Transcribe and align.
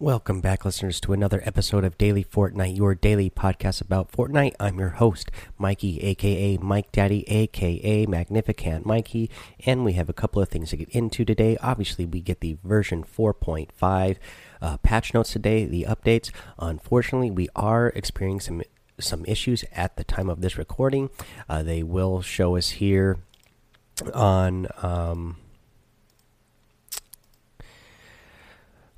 Welcome 0.00 0.40
back, 0.40 0.64
listeners, 0.64 1.00
to 1.00 1.12
another 1.12 1.42
episode 1.44 1.82
of 1.82 1.98
Daily 1.98 2.22
Fortnite, 2.22 2.76
your 2.76 2.94
daily 2.94 3.28
podcast 3.30 3.80
about 3.80 4.12
Fortnite. 4.12 4.54
I'm 4.60 4.78
your 4.78 4.90
host, 4.90 5.28
Mikey, 5.58 5.98
aka 6.02 6.56
Mike 6.58 6.92
Daddy, 6.92 7.28
aka 7.28 8.06
Magnificent 8.06 8.86
Mikey, 8.86 9.28
and 9.66 9.84
we 9.84 9.94
have 9.94 10.08
a 10.08 10.12
couple 10.12 10.40
of 10.40 10.50
things 10.50 10.70
to 10.70 10.76
get 10.76 10.88
into 10.90 11.24
today. 11.24 11.56
Obviously, 11.60 12.06
we 12.06 12.20
get 12.20 12.38
the 12.38 12.58
version 12.62 13.02
4.5 13.02 14.18
uh, 14.62 14.76
patch 14.76 15.14
notes 15.14 15.32
today, 15.32 15.64
the 15.64 15.84
updates. 15.88 16.30
Unfortunately, 16.60 17.32
we 17.32 17.48
are 17.56 17.88
experiencing 17.88 18.60
some 18.60 18.62
some 19.00 19.24
issues 19.24 19.64
at 19.72 19.96
the 19.96 20.04
time 20.04 20.30
of 20.30 20.42
this 20.42 20.56
recording. 20.56 21.10
Uh, 21.48 21.64
they 21.64 21.82
will 21.82 22.22
show 22.22 22.54
us 22.54 22.70
here 22.70 23.18
on. 24.14 24.68
Um, 24.80 25.38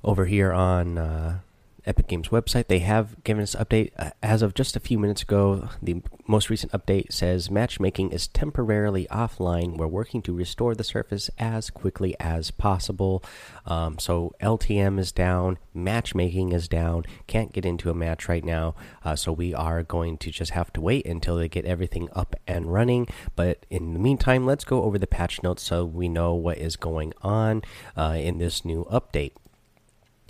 over 0.03 0.25
here 0.25 0.51
on 0.51 0.97
uh, 0.97 1.39
Epic 1.85 2.07
Games 2.07 2.29
website. 2.29 2.67
They 2.67 2.79
have 2.79 3.23
given 3.23 3.41
us 3.41 3.55
update 3.55 3.91
uh, 3.97 4.11
as 4.21 4.41
of 4.41 4.53
just 4.53 4.75
a 4.75 4.79
few 4.79 4.99
minutes 4.99 5.23
ago. 5.23 5.69
The 5.81 6.01
most 6.27 6.49
recent 6.49 6.71
update 6.71 7.11
says 7.11 7.49
matchmaking 7.49 8.11
is 8.11 8.27
temporarily 8.27 9.07
offline. 9.11 9.77
We're 9.77 9.87
working 9.87 10.21
to 10.23 10.33
restore 10.33 10.75
the 10.75 10.83
surface 10.83 11.29
as 11.37 11.69
quickly 11.69 12.15
as 12.19 12.51
possible. 12.51 13.23
Um, 13.65 13.97
so 13.99 14.33
LTM 14.41 14.99
is 14.99 15.11
down, 15.11 15.57
matchmaking 15.73 16.51
is 16.51 16.67
down. 16.67 17.05
Can't 17.27 17.53
get 17.53 17.65
into 17.65 17.89
a 17.89 17.95
match 17.95 18.29
right 18.29 18.45
now. 18.45 18.75
Uh, 19.03 19.15
so 19.15 19.31
we 19.31 19.53
are 19.53 19.83
going 19.83 20.17
to 20.19 20.31
just 20.31 20.51
have 20.51 20.71
to 20.73 20.81
wait 20.81 21.05
until 21.05 21.37
they 21.37 21.49
get 21.49 21.65
everything 21.65 22.09
up 22.13 22.35
and 22.47 22.71
running. 22.71 23.07
But 23.35 23.65
in 23.69 23.93
the 23.93 23.99
meantime, 23.99 24.45
let's 24.45 24.65
go 24.65 24.83
over 24.83 24.99
the 24.99 25.07
patch 25.07 25.41
notes 25.41 25.63
so 25.63 25.85
we 25.85 26.09
know 26.09 26.33
what 26.35 26.57
is 26.57 26.75
going 26.75 27.13
on 27.21 27.63
uh, 27.97 28.17
in 28.17 28.37
this 28.37 28.63
new 28.63 28.85
update. 28.85 29.33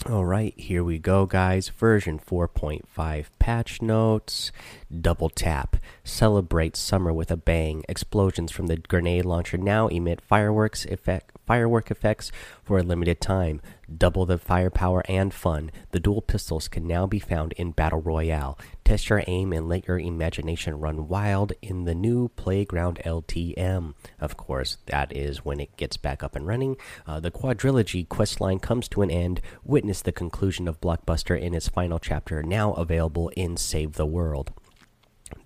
All 0.09 0.25
right, 0.25 0.59
here 0.59 0.83
we 0.83 0.97
go, 0.97 1.27
guys. 1.27 1.69
Version 1.69 2.17
4.5 2.17 3.27
patch 3.37 3.83
notes. 3.83 4.51
Double 4.99 5.29
tap. 5.29 5.77
Celebrate 6.03 6.75
summer 6.75 7.13
with 7.13 7.29
a 7.29 7.37
bang. 7.37 7.83
Explosions 7.87 8.51
from 8.51 8.65
the 8.65 8.77
grenade 8.77 9.25
launcher 9.25 9.57
now 9.57 9.87
emit 9.89 10.19
fireworks 10.19 10.85
effect 10.85 11.35
firework 11.51 11.91
effects 11.91 12.31
for 12.63 12.79
a 12.79 12.81
limited 12.81 13.19
time. 13.19 13.59
Double 13.97 14.25
the 14.25 14.37
firepower 14.37 15.03
and 15.09 15.33
fun. 15.33 15.69
The 15.89 15.99
dual 15.99 16.21
pistols 16.21 16.69
can 16.69 16.87
now 16.87 17.05
be 17.05 17.19
found 17.19 17.51
in 17.57 17.71
Battle 17.71 17.99
Royale. 17.99 18.57
Test 18.85 19.09
your 19.09 19.21
aim 19.27 19.51
and 19.51 19.67
let 19.67 19.85
your 19.85 19.99
imagination 19.99 20.79
run 20.79 21.09
wild 21.09 21.51
in 21.61 21.83
the 21.83 21.93
new 21.93 22.29
Playground 22.29 23.01
LTM. 23.03 23.95
Of 24.17 24.37
course, 24.37 24.77
that 24.85 25.13
is 25.13 25.43
when 25.43 25.59
it 25.59 25.75
gets 25.75 25.97
back 25.97 26.23
up 26.23 26.37
and 26.37 26.47
running. 26.47 26.77
Uh, 27.05 27.19
the 27.19 27.31
quadrilogy 27.31 28.07
questline 28.07 28.61
comes 28.61 28.87
to 28.87 29.01
an 29.01 29.11
end. 29.11 29.41
Witness 29.65 30.01
the 30.01 30.13
conclusion 30.13 30.69
of 30.69 30.79
Blockbuster 30.79 31.37
in 31.37 31.53
its 31.53 31.67
final 31.67 31.99
chapter, 31.99 32.41
now 32.43 32.71
available 32.75 33.27
in 33.35 33.57
Save 33.57 33.95
the 33.95 34.05
World. 34.05 34.53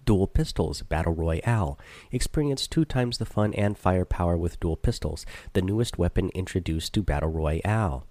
Dual 0.06 0.28
Pistols 0.28 0.82
Battle 0.84 1.14
Royale. 1.14 1.80
Experience 2.12 2.68
two 2.68 2.86
times 2.86 3.18
the 3.18 3.26
fun 3.26 3.54
and 3.54 3.78
firepower 3.78 4.38
with 4.38 4.60
dual 4.60 4.78
pistols, 4.78 5.26
the 5.54 5.62
newest 5.62 5.98
weapon 5.98 6.30
introduced 6.34 6.94
to 6.94 7.04
Battle 7.04 7.30
Royale. 7.30 8.06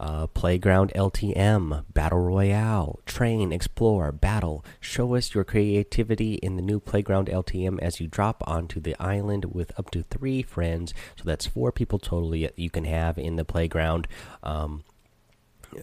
Uh, 0.00 0.26
Playground 0.26 0.90
LTM, 0.96 1.84
Battle 1.94 2.18
Royale, 2.18 2.98
Train, 3.06 3.52
Explore, 3.52 4.10
Battle. 4.10 4.64
Show 4.80 5.14
us 5.14 5.32
your 5.32 5.44
creativity 5.44 6.34
in 6.34 6.56
the 6.56 6.62
new 6.62 6.80
Playground 6.80 7.28
LTM 7.28 7.78
as 7.80 8.00
you 8.00 8.08
drop 8.08 8.42
onto 8.44 8.80
the 8.80 8.96
island 8.98 9.54
with 9.54 9.78
up 9.78 9.92
to 9.92 10.02
three 10.02 10.42
friends. 10.42 10.92
So 11.16 11.22
that's 11.24 11.46
four 11.46 11.70
people 11.70 12.00
totally 12.00 12.50
you 12.56 12.68
can 12.68 12.84
have 12.84 13.16
in 13.16 13.36
the 13.36 13.44
playground. 13.44 14.08
Um, 14.42 14.82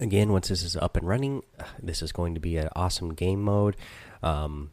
again, 0.02 0.34
once 0.34 0.50
this 0.50 0.64
is 0.64 0.76
up 0.76 0.98
and 0.98 1.08
running, 1.08 1.44
this 1.82 2.02
is 2.02 2.12
going 2.12 2.34
to 2.34 2.42
be 2.42 2.58
an 2.58 2.68
awesome 2.76 3.14
game 3.14 3.42
mode. 3.42 3.78
Um, 4.22 4.72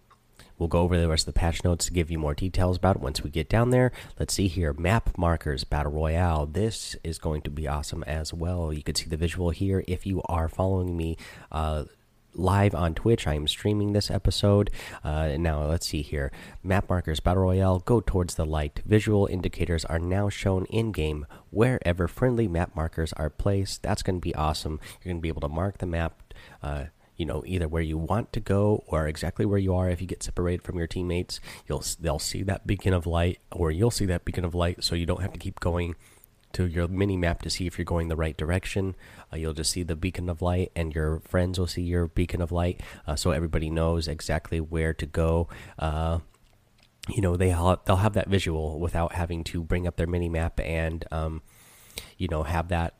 We'll 0.59 0.69
go 0.69 0.81
over 0.81 0.99
the 0.99 1.09
rest 1.09 1.27
of 1.29 1.35
the 1.35 1.39
patch 1.39 1.65
notes 1.65 1.87
to 1.87 1.93
give 1.93 2.11
you 2.11 2.19
more 2.19 2.35
details 2.35 2.77
about 2.77 2.97
it 2.97 3.03
once 3.03 3.22
we 3.22 3.31
get 3.31 3.49
down 3.49 3.71
there. 3.71 3.93
Let's 4.19 4.34
see 4.34 4.49
here 4.49 4.72
map 4.72 5.17
markers, 5.19 5.65
Battle 5.65 5.93
Royale. 5.93 6.47
This 6.47 6.97
is 7.05 7.19
going 7.19 7.43
to 7.43 7.50
be 7.50 7.69
awesome 7.69 8.03
as 8.05 8.33
well. 8.33 8.72
You 8.72 8.83
can 8.83 8.94
see 8.94 9.06
the 9.06 9.17
visual 9.17 9.50
here 9.50 9.84
if 9.87 10.06
you 10.06 10.22
are 10.27 10.49
following 10.49 10.97
me. 10.97 11.17
Uh, 11.53 11.84
live 12.39 12.75
on 12.75 12.94
Twitch. 12.94 13.27
I 13.27 13.34
am 13.34 13.49
streaming 13.49 13.93
this 13.93 14.11
episode. 14.11 14.71
Uh, 15.03 15.37
now, 15.39 15.65
let's 15.65 15.87
see 15.87 16.03
here. 16.03 16.31
Map 16.62 16.88
markers, 16.88 17.21
Battle 17.21 17.44
Royale, 17.44 17.81
go 17.81 18.00
towards 18.00 18.34
the 18.34 18.44
light. 18.44 18.83
Visual 18.84 19.27
indicators 19.27 19.84
are 19.84 19.99
now 19.99 20.28
shown 20.28 20.67
in 20.67 20.93
game 20.93 21.27
wherever 21.50 22.06
friendly 22.09 22.49
map 22.49 22.77
markers 22.77 23.12
are 23.15 23.31
placed. 23.31 23.83
That's 23.83 24.03
going 24.03 24.17
to 24.17 24.21
be 24.21 24.34
awesome. 24.34 24.81
You're 25.03 25.12
going 25.12 25.19
to 25.19 25.23
be 25.23 25.28
able 25.28 25.41
to 25.43 25.49
mark 25.49 25.78
the 25.78 25.87
map. 25.87 26.23
Uh, 26.62 26.84
you 27.16 27.27
know 27.27 27.43
either 27.47 27.69
where 27.69 27.82
you 27.82 27.99
want 27.99 28.32
to 28.32 28.41
go 28.41 28.84
or 28.87 29.06
exactly 29.06 29.47
where 29.47 29.59
you 29.59 29.75
are. 29.75 29.88
If 29.91 30.00
you 30.00 30.06
get 30.06 30.22
separated 30.22 30.62
from 30.62 30.78
your 30.78 30.87
teammates 30.87 31.41
you'll 31.69 31.84
they'll 32.00 32.19
see 32.19 32.43
that 32.44 32.66
beacon 32.66 32.93
of 32.93 33.06
light 33.06 33.38
or 33.50 33.71
you'll 33.71 33.91
see 33.91 34.06
that 34.06 34.25
beacon 34.25 34.44
of 34.44 34.54
light. 34.54 34.82
So 34.84 34.94
you 34.94 35.06
don't 35.06 35.22
have 35.22 35.32
to 35.32 35.38
keep 35.38 35.60
going 35.60 35.94
to 36.53 36.66
your 36.66 36.88
mini 36.88 37.16
map 37.16 37.43
to 37.43 37.50
see 37.50 37.66
if 37.66 37.76
you're 37.76 37.84
going 37.84 38.09
the 38.09 38.16
right 38.16 38.37
direction. 38.37 38.94
Uh, 39.32 39.37
you'll 39.37 39.53
just 39.53 39.71
see 39.71 39.82
the 39.82 39.97
beacon 39.97 40.28
of 40.28 40.41
light 40.41 40.72
and 40.75 40.94
your 40.94 41.21
friends 41.21 41.59
will 41.59 41.66
see 41.66 41.82
your 41.82 42.06
beacon 42.06 42.41
of 42.41 42.53
light. 42.53 42.81
Uh, 43.06 43.16
so 43.16 43.31
everybody 43.31 43.69
knows 43.69 44.09
exactly 44.09 44.60
where 44.60 44.94
to 44.94 45.06
go. 45.06 45.49
Uh, 45.78 46.21
you 47.09 47.21
know 47.21 47.37
they 47.37 47.50
they'll 47.50 47.97
have 47.97 48.15
that 48.15 48.28
visual 48.28 48.81
without 48.81 49.12
having 49.12 49.44
to 49.44 49.62
bring 49.62 49.87
up 49.87 49.97
their 49.97 50.06
mini 50.06 50.28
map 50.28 50.59
and 50.60 51.05
um, 51.12 51.43
you 52.19 52.28
know 52.28 52.43
have 52.43 52.69
that 52.69 52.94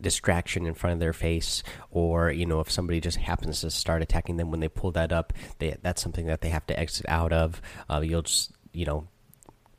distraction 0.00 0.66
in 0.66 0.74
front 0.74 0.94
of 0.94 1.00
their 1.00 1.12
face 1.12 1.62
or 1.90 2.30
you 2.30 2.46
know 2.46 2.60
if 2.60 2.70
somebody 2.70 3.00
just 3.00 3.18
happens 3.18 3.60
to 3.60 3.70
start 3.70 4.02
attacking 4.02 4.36
them 4.36 4.50
when 4.50 4.60
they 4.60 4.68
pull 4.68 4.90
that 4.90 5.12
up 5.12 5.32
they, 5.58 5.76
that's 5.82 6.02
something 6.02 6.26
that 6.26 6.40
they 6.40 6.48
have 6.48 6.66
to 6.66 6.78
exit 6.78 7.06
out 7.08 7.32
of. 7.32 7.60
Uh, 7.88 8.00
you'll 8.02 8.22
just 8.22 8.52
you 8.72 8.84
know 8.84 9.08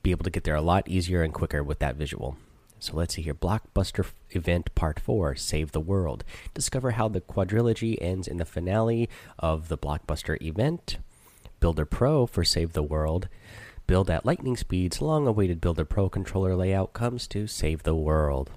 be 0.03 0.11
able 0.11 0.23
to 0.23 0.29
get 0.29 0.43
there 0.43 0.55
a 0.55 0.61
lot 0.61 0.87
easier 0.87 1.21
and 1.21 1.33
quicker 1.33 1.63
with 1.63 1.79
that 1.79 1.95
visual. 1.95 2.37
So 2.79 2.95
let's 2.95 3.13
see 3.13 3.21
here. 3.21 3.35
Blockbuster 3.35 4.09
event 4.31 4.73
part 4.73 4.99
4 4.99 5.35
save 5.35 5.71
the 5.71 5.79
world. 5.79 6.23
Discover 6.55 6.91
how 6.91 7.07
the 7.07 7.21
quadrilogy 7.21 7.95
ends 8.01 8.27
in 8.27 8.37
the 8.37 8.45
finale 8.45 9.07
of 9.37 9.67
the 9.67 9.77
blockbuster 9.77 10.41
event. 10.41 10.97
Builder 11.59 11.85
pro 11.85 12.25
for 12.25 12.43
save 12.43 12.73
the 12.73 12.81
world. 12.81 13.27
Build 13.85 14.09
at 14.09 14.25
lightning 14.25 14.57
speeds. 14.57 14.99
Long 14.99 15.27
awaited 15.27 15.61
builder 15.61 15.85
pro 15.85 16.09
controller 16.09 16.55
layout 16.55 16.93
comes 16.93 17.27
to 17.27 17.45
save 17.45 17.83
the 17.83 17.95
world 17.95 18.49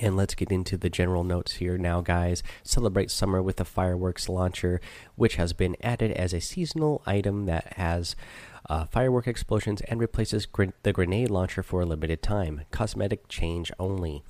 and 0.00 0.16
let's 0.16 0.34
get 0.34 0.52
into 0.52 0.76
the 0.76 0.90
general 0.90 1.24
notes 1.24 1.54
here 1.54 1.78
now, 1.78 2.00
guys. 2.00 2.42
Celebrate 2.62 3.10
summer 3.10 3.42
with 3.42 3.60
a 3.60 3.64
fireworks 3.64 4.28
launcher, 4.28 4.80
which 5.14 5.36
has 5.36 5.52
been 5.52 5.76
added 5.80 6.10
as 6.12 6.32
a 6.32 6.40
seasonal 6.40 7.02
item 7.06 7.46
that 7.46 7.74
has 7.74 8.16
uh, 8.68 8.84
firework 8.84 9.26
explosions 9.26 9.80
and 9.82 10.00
replaces 10.00 10.46
gr 10.46 10.64
the 10.82 10.92
grenade 10.92 11.30
launcher 11.30 11.62
for 11.62 11.80
a 11.80 11.86
limited 11.86 12.22
time. 12.22 12.62
Cosmetic 12.70 13.28
change 13.28 13.70
only. 13.78 14.22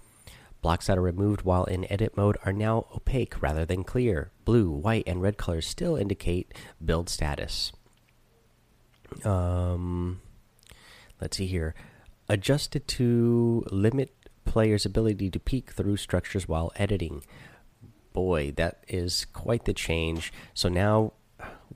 Blocks 0.62 0.86
that 0.86 0.98
are 0.98 1.02
removed 1.02 1.42
while 1.42 1.64
in 1.64 1.90
edit 1.90 2.16
mode 2.16 2.38
are 2.44 2.52
now 2.52 2.86
opaque 2.94 3.40
rather 3.40 3.64
than 3.64 3.84
clear. 3.84 4.32
Blue, 4.44 4.70
white, 4.70 5.04
and 5.06 5.22
red 5.22 5.36
colors 5.36 5.66
still 5.66 5.96
indicate 5.96 6.52
build 6.84 7.08
status. 7.08 7.72
Um, 9.24 10.20
let's 11.20 11.36
see 11.36 11.46
here. 11.46 11.74
Adjusted 12.28 12.88
to 12.88 13.64
limit 13.70 14.12
player's 14.46 14.86
ability 14.86 15.30
to 15.30 15.38
peek 15.38 15.72
through 15.72 15.98
structures 15.98 16.48
while 16.48 16.72
editing. 16.76 17.22
Boy, 18.14 18.52
that 18.56 18.84
is 18.88 19.26
quite 19.26 19.66
the 19.66 19.74
change. 19.74 20.32
So 20.54 20.70
now 20.70 21.12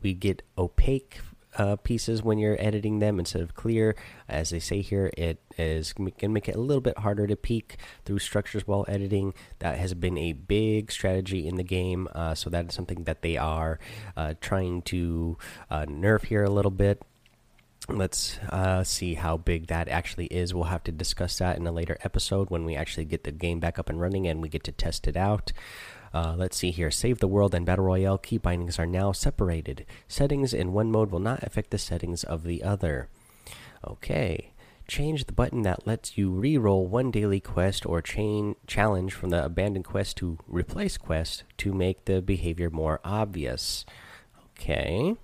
we 0.00 0.14
get 0.14 0.42
opaque 0.56 1.20
uh, 1.58 1.76
pieces 1.76 2.22
when 2.22 2.38
you're 2.38 2.56
editing 2.60 3.00
them 3.00 3.18
instead 3.18 3.42
of 3.42 3.54
clear. 3.54 3.96
As 4.28 4.50
they 4.50 4.60
say 4.60 4.80
here, 4.80 5.10
it 5.16 5.42
is 5.58 5.92
going 5.92 6.12
to 6.12 6.28
make 6.28 6.48
it 6.48 6.54
a 6.54 6.60
little 6.60 6.80
bit 6.80 6.98
harder 6.98 7.26
to 7.26 7.36
peek 7.36 7.76
through 8.04 8.20
structures 8.20 8.66
while 8.66 8.84
editing. 8.88 9.34
That 9.58 9.78
has 9.78 9.94
been 9.94 10.16
a 10.16 10.32
big 10.32 10.92
strategy 10.92 11.46
in 11.46 11.56
the 11.56 11.64
game. 11.64 12.08
Uh, 12.14 12.34
so 12.34 12.50
that 12.50 12.66
is 12.66 12.74
something 12.74 13.04
that 13.04 13.22
they 13.22 13.36
are 13.36 13.78
uh, 14.16 14.34
trying 14.40 14.82
to 14.82 15.36
uh, 15.70 15.86
nerf 15.86 16.26
here 16.26 16.44
a 16.44 16.50
little 16.50 16.70
bit. 16.70 17.02
Let's 17.92 18.38
uh, 18.48 18.84
see 18.84 19.14
how 19.14 19.36
big 19.36 19.66
that 19.66 19.88
actually 19.88 20.26
is. 20.26 20.54
We'll 20.54 20.64
have 20.64 20.84
to 20.84 20.92
discuss 20.92 21.38
that 21.38 21.56
in 21.56 21.66
a 21.66 21.72
later 21.72 21.98
episode 22.02 22.48
when 22.48 22.64
we 22.64 22.76
actually 22.76 23.04
get 23.04 23.24
the 23.24 23.32
game 23.32 23.60
back 23.60 23.78
up 23.78 23.90
and 23.90 24.00
running 24.00 24.26
and 24.26 24.40
we 24.40 24.48
get 24.48 24.64
to 24.64 24.72
test 24.72 25.06
it 25.06 25.16
out. 25.16 25.52
Uh, 26.14 26.34
let's 26.36 26.56
see 26.56 26.70
here. 26.70 26.90
Save 26.90 27.18
the 27.18 27.28
World 27.28 27.54
and 27.54 27.66
Battle 27.66 27.84
Royale 27.84 28.18
key 28.18 28.38
bindings 28.38 28.78
are 28.78 28.86
now 28.86 29.12
separated. 29.12 29.86
Settings 30.08 30.54
in 30.54 30.72
one 30.72 30.90
mode 30.90 31.10
will 31.10 31.20
not 31.20 31.42
affect 31.42 31.70
the 31.70 31.78
settings 31.78 32.24
of 32.24 32.44
the 32.44 32.62
other. 32.62 33.08
Okay. 33.86 34.52
Change 34.88 35.26
the 35.26 35.32
button 35.32 35.62
that 35.62 35.86
lets 35.86 36.18
you 36.18 36.30
re-roll 36.30 36.86
one 36.86 37.10
daily 37.10 37.38
quest 37.38 37.86
or 37.86 38.02
chain 38.02 38.56
challenge 38.66 39.12
from 39.12 39.30
the 39.30 39.44
abandoned 39.44 39.84
quest 39.84 40.16
to 40.16 40.38
replace 40.48 40.96
quest 40.96 41.44
to 41.58 41.72
make 41.72 42.06
the 42.06 42.20
behavior 42.20 42.70
more 42.70 43.00
obvious. 43.04 43.84
Okay. 44.58 45.16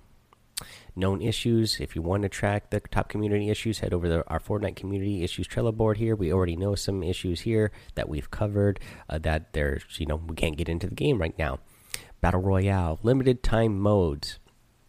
Known 0.97 1.21
issues. 1.21 1.79
If 1.79 1.95
you 1.95 2.01
want 2.01 2.23
to 2.23 2.29
track 2.29 2.69
the 2.69 2.79
top 2.79 3.09
community 3.09 3.49
issues, 3.49 3.79
head 3.79 3.93
over 3.93 4.07
to 4.07 4.27
our 4.27 4.39
Fortnite 4.39 4.75
community 4.75 5.23
issues 5.23 5.47
Trello 5.47 5.75
board 5.75 5.97
here. 5.97 6.15
We 6.15 6.33
already 6.33 6.55
know 6.55 6.75
some 6.75 7.03
issues 7.03 7.41
here 7.41 7.71
that 7.95 8.09
we've 8.09 8.31
covered 8.31 8.79
uh, 9.09 9.19
that 9.19 9.53
there's, 9.53 9.83
you 9.99 10.05
know, 10.05 10.15
we 10.15 10.35
can't 10.35 10.57
get 10.57 10.69
into 10.69 10.87
the 10.87 10.95
game 10.95 11.19
right 11.19 11.37
now. 11.37 11.59
Battle 12.19 12.41
Royale, 12.41 12.99
limited 13.03 13.43
time 13.43 13.79
modes. 13.79 14.39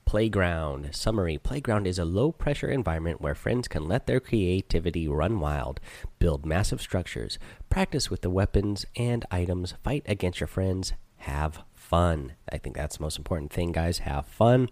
Playground. 0.07 0.95
Summary 0.95 1.37
Playground 1.37 1.87
is 1.87 1.99
a 1.99 2.05
low 2.07 2.33
pressure 2.33 2.71
environment 2.71 3.21
where 3.21 3.35
friends 3.35 3.69
can 3.69 3.87
let 3.87 4.07
their 4.07 4.21
creativity 4.21 5.07
run 5.07 5.39
wild, 5.39 5.81
build 6.19 6.47
massive 6.47 6.81
structures, 6.81 7.39
practice 7.69 8.11
with 8.11 8.23
the 8.23 8.31
weapons 8.31 8.87
and 8.97 9.27
items, 9.31 9.75
fight 9.85 10.05
against 10.07 10.41
your 10.41 10.47
friends, 10.47 10.95
have 11.19 11.63
fun. 11.75 12.33
I 12.51 12.57
think 12.57 12.75
that's 12.75 12.97
the 12.97 13.03
most 13.03 13.19
important 13.19 13.53
thing, 13.53 13.73
guys. 13.73 13.99
Have 13.99 14.25
fun. 14.25 14.71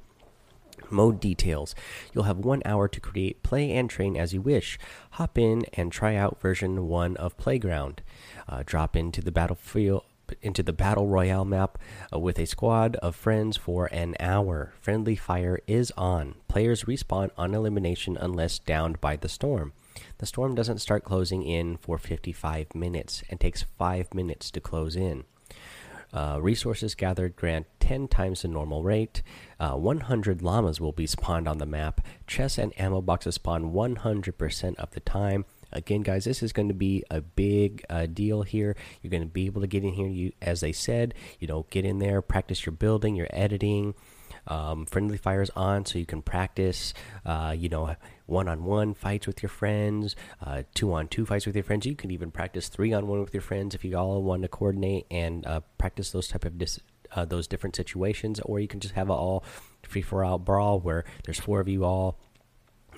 Mode 0.91 1.21
details. 1.21 1.75
You'll 2.13 2.25
have 2.25 2.39
one 2.39 2.63
hour 2.65 2.89
to 2.89 3.01
create, 3.01 3.43
play, 3.43 3.73
and 3.73 3.89
train 3.89 4.17
as 4.17 4.33
you 4.33 4.41
wish. 4.41 4.79
Hop 5.13 5.39
in 5.39 5.65
and 5.75 5.91
try 5.91 6.17
out 6.17 6.41
version 6.41 6.89
1 6.89 7.17
of 7.17 7.37
Playground. 7.37 8.03
Uh, 8.49 8.63
drop 8.65 8.97
into 8.97 9.21
the 9.21 9.33
battlefield 9.33 10.05
into 10.43 10.63
the 10.63 10.73
battle 10.73 11.07
royale 11.07 11.45
map 11.45 11.79
uh, 12.13 12.19
with 12.19 12.39
a 12.39 12.47
squad 12.47 12.97
of 12.97 13.15
friends 13.15 13.57
for 13.57 13.87
an 13.87 14.17
hour. 14.19 14.73
Friendly 14.81 15.17
fire 15.17 15.61
is 15.67 15.93
on. 15.97 16.35
Players 16.49 16.85
respawn 16.85 17.31
on 17.37 17.55
elimination 17.55 18.17
unless 18.17 18.59
downed 18.59 19.01
by 19.01 19.17
the 19.17 19.29
storm. 19.29 19.73
The 20.19 20.27
storm 20.27 20.55
doesn't 20.55 20.79
start 20.79 21.05
closing 21.05 21.43
in 21.43 21.77
for 21.77 21.99
55 21.99 22.75
minutes 22.75 23.23
and 23.31 23.41
takes 23.41 23.63
5 23.63 24.15
minutes 24.15 24.51
to 24.51 24.61
close 24.61 24.97
in. 24.97 25.25
Uh, 26.13 26.39
resources 26.41 26.95
gathered 26.95 27.37
grant 27.37 27.67
10 27.81 28.09
times 28.09 28.43
the 28.43 28.49
normal 28.49 28.83
rate. 28.83 29.23
Uh, 29.61 29.73
100 29.73 30.43
llamas 30.43 30.81
will 30.81 30.93
be 30.93 31.07
spawned 31.07 31.49
on 31.49 31.59
the 31.59 31.67
map. 31.67 32.01
Chests 32.27 32.59
and 32.59 32.79
ammo 32.81 33.01
boxes 33.01 33.37
spawn 33.37 33.73
100% 33.73 34.77
of 34.77 34.91
the 34.91 35.01
time. 35.01 35.45
Again, 35.73 36.03
guys, 36.03 36.25
this 36.25 36.43
is 36.43 36.53
going 36.53 36.69
to 36.69 36.75
be 36.75 37.05
a 37.11 37.21
big 37.21 37.85
uh, 37.91 38.07
deal 38.07 38.43
here. 38.43 38.77
You're 39.03 39.11
going 39.11 39.23
to 39.23 39.29
be 39.29 39.47
able 39.47 39.61
to 39.61 39.67
get 39.67 39.85
in 39.85 39.93
here, 39.93 40.09
you, 40.09 40.33
as 40.41 40.61
they 40.61 40.73
said, 40.73 41.15
you 41.39 41.49
know, 41.49 41.67
get 41.71 41.85
in 41.85 41.99
there, 41.99 42.23
practice 42.23 42.65
your 42.65 42.73
building, 42.73 43.17
your 43.17 43.29
editing. 43.31 43.95
Um, 44.49 44.87
friendly 44.87 45.17
fires 45.17 45.51
on, 45.57 45.87
so 45.87 45.99
you 45.99 46.07
can 46.07 46.23
practice, 46.23 46.95
uh, 47.25 47.53
you 47.57 47.69
know, 47.69 47.97
one-on-one 48.27 48.95
fights 48.95 49.27
with 49.27 49.43
your 49.43 49.51
friends, 49.51 50.15
uh, 50.45 50.63
two-on-two 50.75 51.27
fights 51.27 51.47
with 51.47 51.55
your 51.55 51.65
friends. 51.65 51.87
You 51.87 51.97
can 51.97 52.11
even 52.11 52.31
practice 52.31 52.69
three-on-one 52.69 53.21
with 53.21 53.35
your 53.35 53.41
friends 53.41 53.75
if 53.75 53.85
you 53.85 53.97
all 53.97 54.23
want 54.23 54.43
to 54.43 54.49
coordinate 54.49 55.07
and 55.11 55.47
uh, 55.47 55.61
practice 55.79 56.11
those 56.11 56.29
type 56.29 56.45
of 56.45 56.61
uh, 57.15 57.25
those 57.25 57.47
different 57.47 57.77
situations. 57.77 58.41
Or 58.41 58.61
you 58.61 58.69
can 58.69 58.81
just 58.81 58.95
have 58.95 59.09
an 59.09 59.17
all 59.17 59.45
free-for-all 59.85 60.39
brawl 60.39 60.81
where 60.81 61.05
there's 61.25 61.41
four 61.41 61.61
of 61.61 61.69
you 61.69 61.85
all 61.85 62.19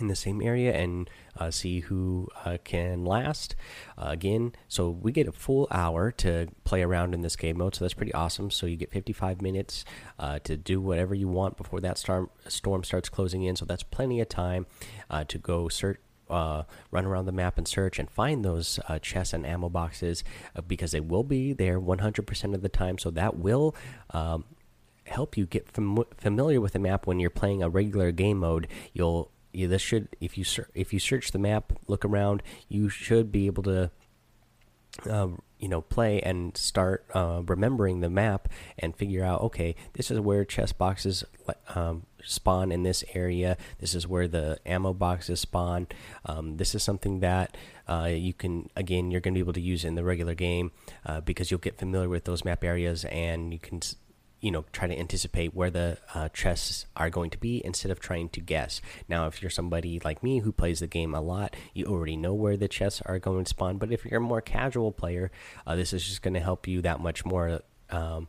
in 0.00 0.08
the 0.08 0.16
same 0.16 0.40
area 0.42 0.74
and 0.74 1.08
uh, 1.36 1.50
see 1.50 1.80
who 1.80 2.28
uh, 2.44 2.58
can 2.64 3.04
last. 3.04 3.54
Uh, 3.96 4.06
again, 4.08 4.52
so 4.66 4.90
we 4.90 5.12
get 5.12 5.28
a 5.28 5.32
full 5.32 5.68
hour 5.70 6.10
to 6.10 6.48
play 6.64 6.82
around 6.82 7.14
in 7.14 7.20
this 7.20 7.36
game 7.36 7.58
mode, 7.58 7.74
so 7.74 7.84
that's 7.84 7.94
pretty 7.94 8.14
awesome. 8.14 8.50
So 8.50 8.66
you 8.66 8.76
get 8.76 8.90
55 8.90 9.42
minutes 9.42 9.84
uh, 10.18 10.38
to 10.40 10.56
do 10.56 10.80
whatever 10.80 11.14
you 11.14 11.28
want 11.28 11.56
before 11.56 11.80
that 11.80 11.98
storm 11.98 12.30
storm 12.46 12.84
starts 12.84 13.08
closing 13.08 13.42
in. 13.42 13.56
So 13.56 13.64
that's 13.64 13.82
plenty 13.82 14.20
of 14.20 14.28
time 14.28 14.66
uh, 15.10 15.24
to 15.24 15.38
go 15.38 15.68
search. 15.68 15.98
Uh, 16.30 16.64
run 16.90 17.06
around 17.06 17.24
the 17.24 17.32
map 17.32 17.56
and 17.56 17.66
search 17.66 17.98
and 17.98 18.10
find 18.10 18.44
those 18.44 18.78
chests 19.00 19.32
and 19.32 19.46
ammo 19.46 19.70
boxes 19.70 20.22
because 20.66 20.90
they 20.90 21.00
will 21.00 21.22
be 21.24 21.54
there 21.54 21.80
100% 21.80 22.54
of 22.54 22.60
the 22.60 22.68
time. 22.68 22.98
So 22.98 23.10
that 23.12 23.38
will 23.38 23.74
um, 24.10 24.44
help 25.06 25.36
you 25.36 25.46
get 25.46 25.68
fam 25.70 26.04
familiar 26.16 26.60
with 26.60 26.74
the 26.74 26.78
map 26.78 27.06
when 27.06 27.18
you're 27.18 27.30
playing 27.30 27.62
a 27.62 27.68
regular 27.68 28.12
game 28.12 28.38
mode. 28.38 28.68
You'll 28.92 29.30
this 29.52 29.82
should 29.82 30.08
if 30.20 30.36
you 30.36 30.44
if 30.74 30.92
you 30.92 30.98
search 30.98 31.32
the 31.32 31.38
map, 31.38 31.72
look 31.86 32.04
around, 32.04 32.42
you 32.68 32.88
should 32.88 33.32
be 33.32 33.46
able 33.46 33.62
to, 33.64 33.90
uh, 35.08 35.28
you 35.58 35.68
know, 35.68 35.80
play 35.80 36.20
and 36.20 36.56
start 36.56 37.06
uh, 37.14 37.42
remembering 37.46 38.00
the 38.00 38.10
map 38.10 38.48
and 38.78 38.96
figure 38.96 39.24
out. 39.24 39.40
Okay, 39.42 39.74
this 39.94 40.10
is 40.10 40.20
where 40.20 40.44
chest 40.44 40.78
boxes 40.78 41.24
um, 41.74 42.04
spawn 42.22 42.70
in 42.70 42.82
this 42.82 43.04
area. 43.14 43.56
This 43.78 43.94
is 43.94 44.06
where 44.06 44.28
the 44.28 44.58
ammo 44.66 44.92
boxes 44.92 45.40
spawn. 45.40 45.88
Um, 46.26 46.56
this 46.56 46.74
is 46.74 46.82
something 46.82 47.20
that 47.20 47.56
uh, 47.88 48.10
you 48.12 48.34
can 48.34 48.70
again 48.76 49.10
you're 49.10 49.20
going 49.20 49.34
to 49.34 49.38
be 49.38 49.42
able 49.42 49.54
to 49.54 49.60
use 49.60 49.84
in 49.84 49.94
the 49.94 50.04
regular 50.04 50.34
game 50.34 50.72
uh, 51.06 51.20
because 51.20 51.50
you'll 51.50 51.58
get 51.58 51.78
familiar 51.78 52.08
with 52.08 52.24
those 52.24 52.44
map 52.44 52.62
areas 52.62 53.04
and 53.06 53.52
you 53.52 53.58
can 53.58 53.80
you 54.40 54.50
know 54.50 54.64
try 54.72 54.86
to 54.86 54.98
anticipate 54.98 55.54
where 55.54 55.70
the 55.70 55.98
uh, 56.14 56.28
chests 56.28 56.86
are 56.96 57.10
going 57.10 57.30
to 57.30 57.38
be 57.38 57.64
instead 57.64 57.90
of 57.90 58.00
trying 58.00 58.28
to 58.30 58.40
guess. 58.40 58.80
Now 59.08 59.26
if 59.26 59.42
you're 59.42 59.50
somebody 59.50 60.00
like 60.04 60.22
me 60.22 60.40
who 60.40 60.52
plays 60.52 60.80
the 60.80 60.86
game 60.86 61.14
a 61.14 61.20
lot 61.20 61.56
you 61.74 61.86
already 61.86 62.16
know 62.16 62.34
where 62.34 62.56
the 62.56 62.68
chests 62.68 63.02
are 63.06 63.18
going 63.18 63.44
to 63.44 63.48
spawn. 63.48 63.78
But 63.78 63.92
if 63.92 64.04
you're 64.04 64.18
a 64.18 64.22
more 64.22 64.40
casual 64.40 64.92
player 64.92 65.30
uh, 65.66 65.76
this 65.76 65.92
is 65.92 66.06
just 66.06 66.22
going 66.22 66.34
to 66.34 66.40
help 66.40 66.66
you 66.68 66.82
that 66.82 67.00
much 67.00 67.24
more 67.24 67.60
um, 67.90 68.28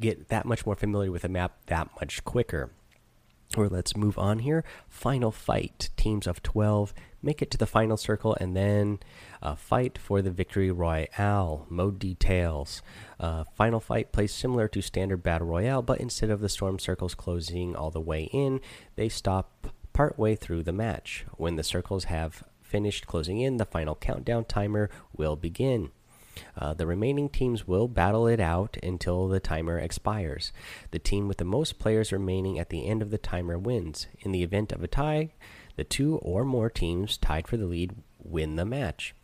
get 0.00 0.28
that 0.28 0.44
much 0.44 0.64
more 0.64 0.76
familiar 0.76 1.10
with 1.10 1.22
the 1.22 1.28
map 1.28 1.58
that 1.66 1.90
much 2.00 2.24
quicker 2.24 2.70
or 3.56 3.68
let's 3.68 3.96
move 3.96 4.18
on 4.18 4.40
here. 4.40 4.64
Final 4.88 5.30
fight. 5.30 5.90
Teams 5.96 6.26
of 6.26 6.42
12 6.42 6.92
make 7.22 7.42
it 7.42 7.50
to 7.50 7.58
the 7.58 7.66
final 7.66 7.96
circle 7.96 8.36
and 8.40 8.56
then 8.56 9.00
uh, 9.42 9.54
fight 9.54 9.98
for 9.98 10.22
the 10.22 10.30
victory 10.30 10.70
royale. 10.70 11.66
Mode 11.68 11.98
details. 11.98 12.82
Uh, 13.18 13.44
final 13.54 13.80
fight 13.80 14.12
plays 14.12 14.32
similar 14.32 14.68
to 14.68 14.82
standard 14.82 15.22
battle 15.22 15.46
royale, 15.46 15.82
but 15.82 16.00
instead 16.00 16.30
of 16.30 16.40
the 16.40 16.48
storm 16.48 16.78
circles 16.78 17.14
closing 17.14 17.74
all 17.74 17.90
the 17.90 18.00
way 18.00 18.24
in, 18.32 18.60
they 18.96 19.08
stop 19.08 19.68
partway 19.92 20.34
through 20.36 20.62
the 20.62 20.72
match. 20.72 21.24
When 21.36 21.56
the 21.56 21.64
circles 21.64 22.04
have 22.04 22.44
finished 22.60 23.06
closing 23.06 23.40
in, 23.40 23.56
the 23.56 23.64
final 23.64 23.94
countdown 23.94 24.44
timer 24.44 24.90
will 25.16 25.36
begin. 25.36 25.90
Uh, 26.56 26.74
the 26.74 26.86
remaining 26.86 27.28
teams 27.28 27.66
will 27.66 27.88
battle 27.88 28.26
it 28.26 28.40
out 28.40 28.76
until 28.82 29.28
the 29.28 29.40
timer 29.40 29.78
expires. 29.78 30.52
The 30.90 30.98
team 30.98 31.28
with 31.28 31.38
the 31.38 31.44
most 31.44 31.78
players 31.78 32.12
remaining 32.12 32.58
at 32.58 32.70
the 32.70 32.86
end 32.86 33.02
of 33.02 33.10
the 33.10 33.18
timer 33.18 33.58
wins. 33.58 34.06
In 34.20 34.32
the 34.32 34.42
event 34.42 34.72
of 34.72 34.82
a 34.82 34.88
tie, 34.88 35.32
the 35.76 35.84
two 35.84 36.16
or 36.16 36.44
more 36.44 36.70
teams 36.70 37.16
tied 37.16 37.46
for 37.46 37.56
the 37.56 37.66
lead 37.66 37.94
win 38.18 38.56
the 38.56 38.64
match. 38.64 39.14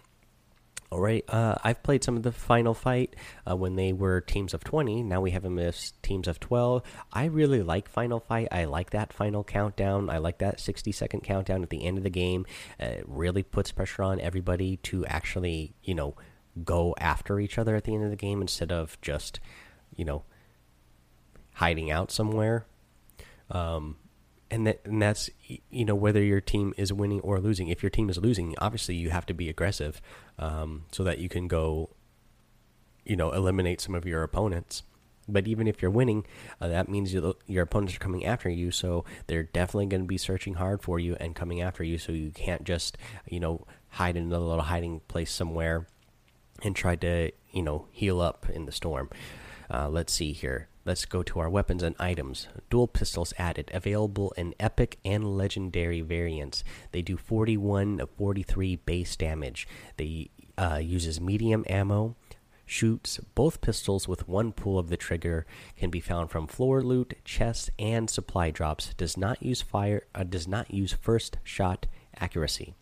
Alright, 0.95 1.25
uh, 1.29 1.57
I've 1.65 1.83
played 1.83 2.05
some 2.05 2.17
of 2.17 2.23
the 2.23 2.31
final 2.31 2.73
fight 2.73 3.17
uh, 3.51 3.57
when 3.57 3.75
they 3.75 3.93
were 3.93 4.21
teams 4.21 4.55
of 4.55 4.63
20. 4.63 5.03
Now 5.03 5.21
we 5.21 5.33
have 5.33 5.43
them 5.43 5.59
as 5.59 5.93
teams 6.03 6.29
of 6.29 6.39
12. 6.39 6.85
I 7.13 7.25
really 7.25 7.63
like 7.63 7.89
final 7.89 8.21
fight. 8.21 8.47
I 8.53 8.67
like 8.67 8.91
that 8.91 9.13
final 9.13 9.43
countdown. 9.43 10.09
I 10.09 10.19
like 10.19 10.39
that 10.39 10.61
60 10.61 10.93
second 10.93 11.23
countdown 11.23 11.65
at 11.65 11.71
the 11.71 11.85
end 11.85 11.99
of 11.99 12.05
the 12.05 12.11
game. 12.11 12.47
Uh, 12.81 12.87
it 12.87 13.05
really 13.09 13.43
puts 13.43 13.73
pressure 13.73 14.05
on 14.05 14.21
everybody 14.21 14.77
to 14.85 15.05
actually, 15.07 15.75
you 15.83 15.95
know, 15.95 16.15
go 16.63 16.95
after 17.01 17.41
each 17.41 17.59
other 17.59 17.75
at 17.75 17.85
the 17.85 17.95
end 17.95 18.05
of 18.05 18.11
the 18.11 18.17
game 18.17 18.41
instead 18.41 18.71
of 18.71 19.01
just, 19.01 19.41
you 19.97 20.05
know, 20.05 20.23
hiding 21.55 21.91
out 21.91 22.11
somewhere. 22.11 22.67
Um, 23.51 23.97
and 24.51 24.67
that 24.67 24.81
and 24.85 25.03
that's 25.03 25.31
you 25.49 25.85
know 25.85 25.95
whether 25.95 26.23
your 26.23 26.41
team 26.41 26.75
is 26.77 26.93
winning 26.93 27.21
or 27.21 27.41
losing. 27.41 27.69
If 27.69 27.83
your 27.83 27.91
team 27.91 28.09
is 28.09 28.19
losing, 28.19 28.55
obviously 28.59 28.95
you 28.95 29.11
have 29.11 29.27
to 29.27 29.35
be 29.35 29.49
aggressive, 29.49 30.01
um, 30.39 30.85
so 30.93 31.03
that 31.05 31.19
you 31.19 31.29
can 31.29 31.49
go, 31.49 31.91
you 33.05 33.17
know, 33.17 33.33
eliminate 33.33 33.81
some 33.81 33.95
of 33.95 34.07
your 34.07 34.23
opponents. 34.23 34.83
But 35.27 35.49
even 35.49 35.67
if 35.67 35.81
you're 35.81 35.91
winning, 35.91 36.27
uh, 36.61 36.69
that 36.69 36.89
means 36.89 37.15
you, 37.15 37.35
your 37.47 37.63
opponents 37.63 37.97
are 37.97 37.99
coming 37.99 38.27
after 38.27 38.51
you, 38.51 38.71
so 38.71 39.07
they're 39.27 39.43
definitely 39.43 39.87
going 39.87 40.03
to 40.03 40.07
be 40.07 40.19
searching 40.19 40.55
hard 40.55 40.83
for 40.83 41.01
you 41.01 41.17
and 41.19 41.35
coming 41.35 41.63
after 41.63 41.83
you. 41.83 41.97
So 41.97 42.13
you 42.13 42.31
can't 42.31 42.65
just 42.65 42.99
you 43.27 43.41
know 43.41 43.67
hide 43.89 44.17
in 44.17 44.31
a 44.31 44.39
little 44.39 44.61
hiding 44.61 45.01
place 45.09 45.33
somewhere 45.33 45.87
and 46.63 46.75
tried 46.75 47.01
to, 47.03 47.33
you 47.51 47.63
know, 47.63 47.87
heal 47.91 48.21
up 48.21 48.47
in 48.49 48.67
the 48.67 48.73
storm. 48.73 49.11
Uh, 49.71 49.89
let's 49.89 50.13
see 50.13 50.33
here. 50.33 50.69
Let's 50.85 51.07
go 51.07 51.23
to 51.23 51.41
our 51.41 51.49
weapons 51.49 51.83
and 51.83 51.97
items. 51.99 52.49
Dual 52.69 52.89
pistols 52.89 53.33
added, 53.39 53.71
available 53.73 54.33
in 54.37 54.55
epic 54.61 54.99
and 55.05 55.37
legendary 55.37 56.03
variants. 56.03 56.63
They 56.93 57.01
do 57.01 57.17
41 57.17 58.01
of 58.01 58.11
43 58.11 58.77
base 58.77 59.17
damage. 59.17 59.67
They 59.97 60.31
uh, 60.59 60.81
uses 60.83 61.21
medium 61.21 61.65
ammo. 61.69 62.17
Shoots 62.67 63.19
both 63.35 63.61
pistols 63.61 64.07
with 64.09 64.29
one 64.29 64.53
pull 64.53 64.79
of 64.79 64.89
the 64.89 64.97
trigger. 64.97 65.47
Can 65.77 65.91
be 65.91 66.01
found 66.01 66.31
from 66.31 66.47
floor 66.47 66.83
loot, 66.83 67.15
chests, 67.25 67.71
and 67.79 68.11
supply 68.11 68.51
drops. 68.51 68.93
Does 68.95 69.17
not 69.17 69.43
use 69.43 69.63
fire. 69.63 70.07
Uh, 70.15 70.25
does 70.25 70.47
not 70.47 70.73
use 70.73 70.93
first 70.93 71.39
shot 71.45 71.87
accuracy. 72.21 72.75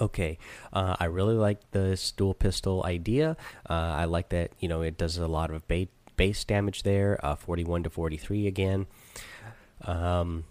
Okay, 0.00 0.38
uh, 0.72 0.96
I 0.98 1.04
really 1.04 1.34
like 1.34 1.70
this 1.70 2.10
dual 2.10 2.34
pistol 2.34 2.82
idea. 2.84 3.36
Uh, 3.68 3.94
I 4.02 4.04
like 4.06 4.30
that 4.30 4.52
you 4.58 4.68
know 4.68 4.82
it 4.82 4.96
does 4.96 5.18
a 5.18 5.28
lot 5.28 5.50
of 5.50 5.66
ba 5.68 5.86
base 6.16 6.44
damage 6.44 6.82
there, 6.82 7.20
uh, 7.24 7.36
forty-one 7.36 7.82
to 7.82 7.90
forty-three 7.90 8.46
again. 8.46 8.86
Um, 9.84 10.44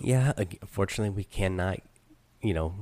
yeah, 0.00 0.32
fortunately 0.66 1.10
we 1.10 1.24
cannot, 1.24 1.80
you 2.40 2.54
know, 2.54 2.74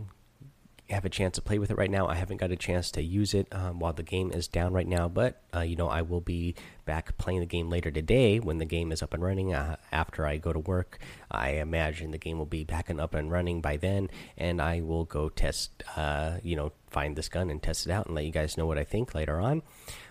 have 0.90 1.04
a 1.04 1.08
chance 1.08 1.34
to 1.34 1.42
play 1.42 1.58
with 1.58 1.70
it 1.70 1.76
right 1.76 1.90
now. 1.90 2.06
I 2.06 2.14
haven't 2.14 2.36
got 2.36 2.52
a 2.52 2.56
chance 2.56 2.90
to 2.92 3.02
use 3.02 3.34
it 3.34 3.48
um, 3.52 3.80
while 3.80 3.92
the 3.92 4.02
game 4.02 4.30
is 4.30 4.46
down 4.46 4.72
right 4.72 4.86
now, 4.86 5.08
but 5.08 5.42
uh, 5.54 5.60
you 5.60 5.76
know 5.76 5.88
I 5.88 6.02
will 6.02 6.20
be 6.20 6.54
back 6.84 7.18
playing 7.18 7.40
the 7.40 7.46
game 7.46 7.68
later 7.68 7.90
today 7.90 8.38
when 8.38 8.58
the 8.58 8.64
game 8.64 8.92
is 8.92 9.02
up 9.02 9.12
and 9.12 9.22
running. 9.22 9.52
Uh, 9.52 9.76
after 9.90 10.26
I 10.26 10.36
go 10.36 10.52
to 10.52 10.60
work, 10.60 10.98
I 11.30 11.50
imagine 11.50 12.12
the 12.12 12.18
game 12.18 12.38
will 12.38 12.46
be 12.46 12.64
back 12.64 12.88
and 12.88 13.00
up 13.00 13.14
and 13.14 13.30
running 13.30 13.60
by 13.60 13.76
then, 13.76 14.10
and 14.38 14.62
I 14.62 14.80
will 14.80 15.04
go 15.04 15.28
test. 15.28 15.82
Uh, 15.96 16.38
you 16.42 16.54
know, 16.54 16.72
find 16.90 17.16
this 17.16 17.28
gun 17.28 17.50
and 17.50 17.62
test 17.62 17.86
it 17.86 17.92
out 17.92 18.06
and 18.06 18.14
let 18.14 18.24
you 18.24 18.32
guys 18.32 18.56
know 18.56 18.66
what 18.66 18.78
I 18.78 18.84
think 18.84 19.14
later 19.14 19.40
on. 19.40 19.62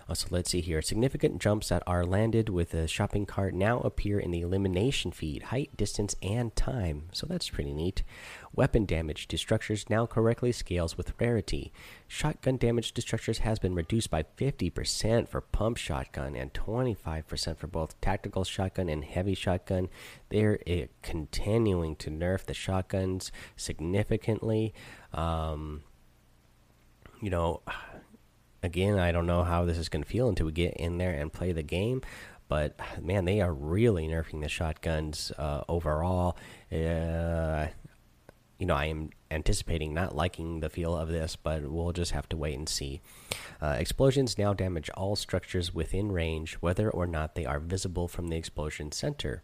Uh, 0.08 0.14
so 0.14 0.28
let's 0.30 0.50
see 0.50 0.60
here. 0.60 0.80
Significant 0.80 1.40
jumps 1.40 1.68
that 1.68 1.82
are 1.86 2.06
landed 2.06 2.48
with 2.48 2.72
a 2.74 2.86
shopping 2.86 3.26
cart 3.26 3.54
now 3.54 3.80
appear 3.80 4.20
in 4.20 4.30
the 4.30 4.40
elimination 4.40 5.10
feed, 5.10 5.44
height, 5.44 5.76
distance, 5.76 6.14
and 6.22 6.54
time. 6.54 7.04
So 7.12 7.26
that's 7.26 7.50
pretty 7.50 7.72
neat. 7.72 8.04
Weapon 8.54 8.86
damage 8.86 9.26
to 9.28 9.36
structures 9.36 9.90
now 9.90 10.06
correctly 10.06 10.52
scales 10.52 10.96
with 10.96 11.12
rarity. 11.20 11.72
Shotgun 12.06 12.56
damage 12.56 12.94
to 12.94 13.02
structures 13.02 13.38
has 13.38 13.58
been 13.58 13.74
reduced 13.74 14.10
by 14.10 14.22
50% 14.22 15.28
for 15.28 15.40
pump 15.40 15.76
shotgun 15.76 16.36
and 16.36 16.54
25% 16.54 17.56
for 17.56 17.66
both 17.66 18.00
tactical 18.00 18.44
shotgun 18.44 18.88
and 18.88 19.04
heavy 19.04 19.34
shotgun. 19.34 19.88
They're 20.28 20.60
uh, 20.68 20.86
continuing 21.02 21.96
to 21.96 22.10
nerf 22.10 22.44
the 22.44 22.54
shotguns 22.54 23.32
significantly. 23.56 24.72
Um, 25.12 25.82
you 27.20 27.30
know, 27.30 27.62
again, 28.66 28.98
I 28.98 29.12
don't 29.12 29.26
know 29.26 29.44
how 29.44 29.64
this 29.64 29.78
is 29.78 29.88
going 29.88 30.02
to 30.02 30.08
feel 30.08 30.28
until 30.28 30.46
we 30.46 30.52
get 30.52 30.74
in 30.74 30.98
there 30.98 31.12
and 31.12 31.32
play 31.32 31.52
the 31.52 31.62
game. 31.62 32.02
But 32.48 32.78
man, 33.00 33.24
they 33.24 33.40
are 33.40 33.52
really 33.52 34.06
nerfing 34.06 34.42
the 34.42 34.48
shotguns 34.48 35.32
uh, 35.38 35.62
overall. 35.68 36.36
Uh, 36.70 37.68
you 38.58 38.66
know, 38.66 38.74
I 38.74 38.86
am 38.86 39.10
anticipating 39.30 39.92
not 39.94 40.14
liking 40.14 40.60
the 40.60 40.70
feel 40.70 40.96
of 40.96 41.08
this, 41.08 41.36
but 41.36 41.62
we'll 41.62 41.92
just 41.92 42.12
have 42.12 42.28
to 42.30 42.36
wait 42.36 42.56
and 42.56 42.68
see. 42.68 43.00
Uh, 43.60 43.76
explosions 43.78 44.38
now 44.38 44.54
damage 44.54 44.90
all 44.90 45.16
structures 45.16 45.74
within 45.74 46.12
range, 46.12 46.54
whether 46.54 46.90
or 46.90 47.06
not 47.06 47.34
they 47.34 47.44
are 47.44 47.58
visible 47.58 48.08
from 48.08 48.28
the 48.28 48.36
explosion 48.36 48.92
center. 48.92 49.42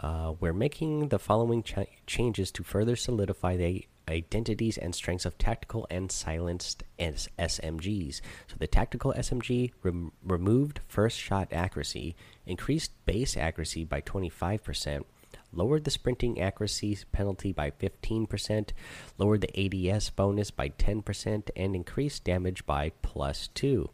Uh, 0.00 0.34
we're 0.40 0.52
making 0.52 1.08
the 1.08 1.18
following 1.18 1.62
ch 1.62 1.74
changes 2.06 2.50
to 2.50 2.64
further 2.64 2.96
solidify 2.96 3.56
the 3.56 3.86
identities 4.08 4.76
and 4.76 4.94
strengths 4.94 5.24
of 5.24 5.38
tactical 5.38 5.86
and 5.90 6.10
silenced 6.10 6.82
SMGs. 6.98 8.20
So 8.46 8.56
the 8.58 8.66
tactical 8.66 9.12
SMG 9.16 9.72
rem 9.82 10.12
removed 10.22 10.80
first 10.86 11.18
shot 11.18 11.48
accuracy, 11.52 12.14
increased 12.46 12.92
base 13.06 13.36
accuracy 13.36 13.84
by 13.84 14.00
25%, 14.00 15.04
lowered 15.52 15.84
the 15.84 15.90
sprinting 15.90 16.40
accuracy 16.40 16.98
penalty 17.12 17.52
by 17.52 17.70
15%, 17.70 18.70
lowered 19.18 19.40
the 19.40 19.90
ADS 19.90 20.10
bonus 20.10 20.50
by 20.50 20.68
10%, 20.68 21.50
and 21.56 21.74
increased 21.76 22.24
damage 22.24 22.66
by 22.66 22.92
plus 23.02 23.48
2. 23.54 23.88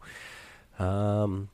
Um, 0.79 1.49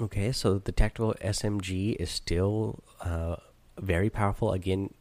okay, 0.00 0.32
so 0.32 0.58
the 0.58 0.72
tactical 0.72 1.14
SMG 1.22 1.96
is 1.96 2.10
still 2.10 2.82
uh, 3.02 3.36
very 3.78 4.10
powerful. 4.10 4.52
Again, 4.52 4.94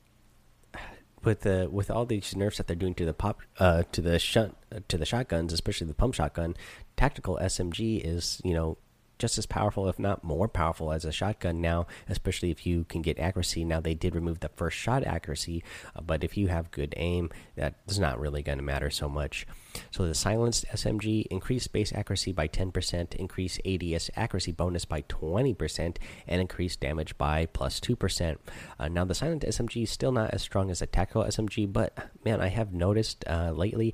with 1.24 1.42
the 1.42 1.70
with 1.72 1.92
all 1.92 2.06
these 2.06 2.36
nerfs 2.36 2.58
that 2.58 2.68
they're 2.68 2.76
doing 2.76 2.96
to 2.96 3.06
the 3.06 3.14
pop 3.14 3.42
uh, 3.60 3.84
to 3.92 4.02
the 4.02 4.20
shot 4.20 4.56
to 4.88 4.98
the 4.98 5.06
shotguns, 5.06 5.54
especially 5.54 5.88
the 5.88 5.94
pump 5.94 6.14
shotgun, 6.14 6.56
tactical 6.98 7.40
SMG 7.42 8.02
is 8.04 8.42
you 8.44 8.54
know 8.54 8.78
just 9.22 9.38
as 9.38 9.46
powerful, 9.46 9.88
if 9.88 10.00
not 10.00 10.24
more 10.24 10.48
powerful, 10.48 10.92
as 10.92 11.06
a 11.06 11.12
shotgun 11.12 11.62
now, 11.62 11.86
especially 12.10 12.50
if 12.50 12.66
you 12.66 12.84
can 12.86 13.04
get 13.04 13.20
accuracy. 13.20 13.64
Now, 13.64 13.80
they 13.80 13.94
did 13.94 14.16
remove 14.16 14.40
the 14.40 14.50
first 14.50 14.76
shot 14.76 15.04
accuracy, 15.06 15.64
uh, 15.96 16.02
but 16.02 16.24
if 16.24 16.36
you 16.36 16.48
have 16.48 16.72
good 16.72 16.96
aim, 16.98 17.30
that's 17.56 18.00
not 18.00 18.20
really 18.20 18.42
going 18.42 18.58
to 18.58 18.64
matter 18.64 18.90
so 18.90 19.08
much. 19.08 19.46
So, 19.92 20.08
the 20.08 20.16
silenced 20.16 20.66
SMG 20.74 21.28
increased 21.30 21.72
base 21.72 21.94
accuracy 21.94 22.32
by 22.32 22.48
10%, 22.48 23.14
increased 23.14 23.62
ADS 23.64 24.10
accuracy 24.16 24.52
bonus 24.52 24.86
by 24.86 25.04
20%, 25.04 25.98
and 26.28 26.42
increased 26.42 26.80
damage 26.80 27.16
by 27.20 27.46
plus 27.46 27.80
2%. 27.80 28.38
Uh, 28.80 28.88
now, 28.88 29.06
the 29.06 29.14
silent 29.14 29.44
SMG 29.44 29.84
is 29.84 29.92
still 29.92 30.12
not 30.12 30.32
as 30.32 30.42
strong 30.42 30.72
as 30.72 30.82
a 30.82 30.88
tactical 30.88 31.24
SMG, 31.24 31.72
but 31.72 31.96
man, 32.26 32.42
I 32.42 32.48
have 32.48 32.74
noticed 32.74 33.24
uh, 33.28 33.52
lately. 33.52 33.94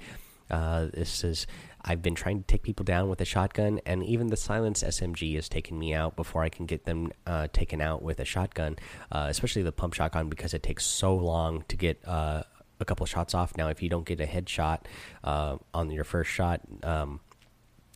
Uh, 0.49 0.87
this 0.93 1.25
is 1.25 1.45
I've 1.81 2.01
been 2.01 2.15
trying 2.15 2.39
to 2.39 2.45
take 2.45 2.63
people 2.63 2.83
down 2.83 3.09
with 3.09 3.21
a 3.21 3.25
shotgun, 3.25 3.79
and 3.85 4.03
even 4.03 4.27
the 4.27 4.37
silenced 4.37 4.83
SMG 4.83 5.35
has 5.35 5.47
taken 5.47 5.77
me 5.79 5.93
out 5.93 6.15
before 6.15 6.43
I 6.43 6.49
can 6.49 6.65
get 6.65 6.85
them 6.85 7.11
uh, 7.25 7.47
taken 7.53 7.81
out 7.81 8.01
with 8.01 8.19
a 8.19 8.25
shotgun, 8.25 8.77
uh, 9.11 9.27
especially 9.29 9.61
the 9.61 9.71
pump 9.71 9.93
shotgun 9.93 10.29
because 10.29 10.53
it 10.53 10.63
takes 10.63 10.85
so 10.85 11.15
long 11.15 11.63
to 11.67 11.77
get 11.77 12.05
uh, 12.07 12.43
a 12.79 12.85
couple 12.85 13.05
shots 13.05 13.33
off. 13.33 13.57
Now, 13.57 13.69
if 13.69 13.81
you 13.81 13.89
don't 13.89 14.05
get 14.05 14.19
a 14.19 14.25
headshot 14.25 14.81
uh, 15.23 15.57
on 15.73 15.91
your 15.91 16.03
first 16.03 16.29
shot, 16.29 16.61
um, 16.83 17.19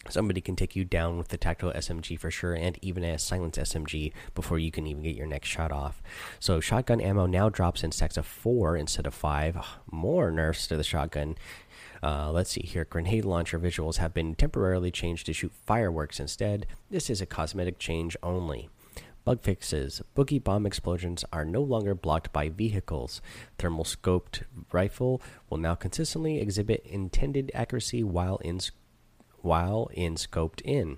somebody 0.09 0.41
can 0.41 0.55
take 0.55 0.75
you 0.75 0.83
down 0.83 1.17
with 1.17 1.27
the 1.27 1.37
tactical 1.37 1.71
SMG 1.73 2.17
for 2.17 2.31
sure, 2.31 2.53
and 2.53 2.77
even 2.81 3.03
a 3.03 3.19
silenced 3.19 3.59
SMG 3.59 4.13
before 4.33 4.57
you 4.57 4.71
can 4.71 4.87
even 4.87 5.03
get 5.03 5.15
your 5.15 5.27
next 5.27 5.49
shot 5.49 5.71
off. 5.71 6.01
So, 6.39 6.59
shotgun 6.59 7.01
ammo 7.01 7.25
now 7.25 7.49
drops 7.49 7.83
in 7.83 7.91
stacks 7.91 8.17
of 8.17 8.25
four 8.25 8.75
instead 8.75 9.05
of 9.05 9.13
five. 9.13 9.57
More 9.91 10.31
nerfs 10.31 10.67
to 10.67 10.77
the 10.77 10.83
shotgun. 10.83 11.35
Uh, 12.03 12.31
let's 12.31 12.49
see 12.51 12.63
here. 12.63 12.85
Grenade 12.85 13.25
launcher 13.25 13.59
visuals 13.59 13.97
have 13.97 14.13
been 14.13 14.33
temporarily 14.33 14.91
changed 14.91 15.27
to 15.27 15.33
shoot 15.33 15.51
fireworks 15.65 16.19
instead. 16.19 16.65
This 16.89 17.09
is 17.09 17.21
a 17.21 17.27
cosmetic 17.27 17.77
change 17.77 18.17
only. 18.23 18.69
Bug 19.23 19.41
fixes. 19.43 20.01
Boogie 20.15 20.43
bomb 20.43 20.65
explosions 20.65 21.23
are 21.31 21.45
no 21.45 21.61
longer 21.61 21.93
blocked 21.93 22.33
by 22.33 22.49
vehicles. 22.49 23.21
Thermal 23.59 23.83
scoped 23.83 24.43
rifle 24.71 25.21
will 25.49 25.59
now 25.59 25.75
consistently 25.75 26.39
exhibit 26.39 26.83
intended 26.85 27.51
accuracy 27.53 28.03
while 28.03 28.37
in 28.37 28.59
while 29.41 29.89
in 29.93 30.15
scoped 30.15 30.61
in. 30.63 30.97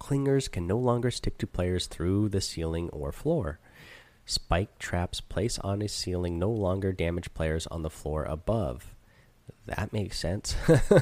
Clingers 0.00 0.50
can 0.50 0.66
no 0.66 0.76
longer 0.76 1.12
stick 1.12 1.38
to 1.38 1.46
players 1.46 1.86
through 1.86 2.28
the 2.28 2.40
ceiling 2.40 2.88
or 2.90 3.12
floor. 3.12 3.60
Spike 4.26 4.76
traps 4.80 5.20
placed 5.20 5.60
on 5.60 5.80
a 5.80 5.88
ceiling 5.88 6.40
no 6.40 6.50
longer 6.50 6.92
damage 6.92 7.32
players 7.34 7.68
on 7.68 7.82
the 7.82 7.90
floor 7.90 8.24
above. 8.24 8.96
That 9.66 9.92
makes 9.92 10.18
sense. 10.18 10.56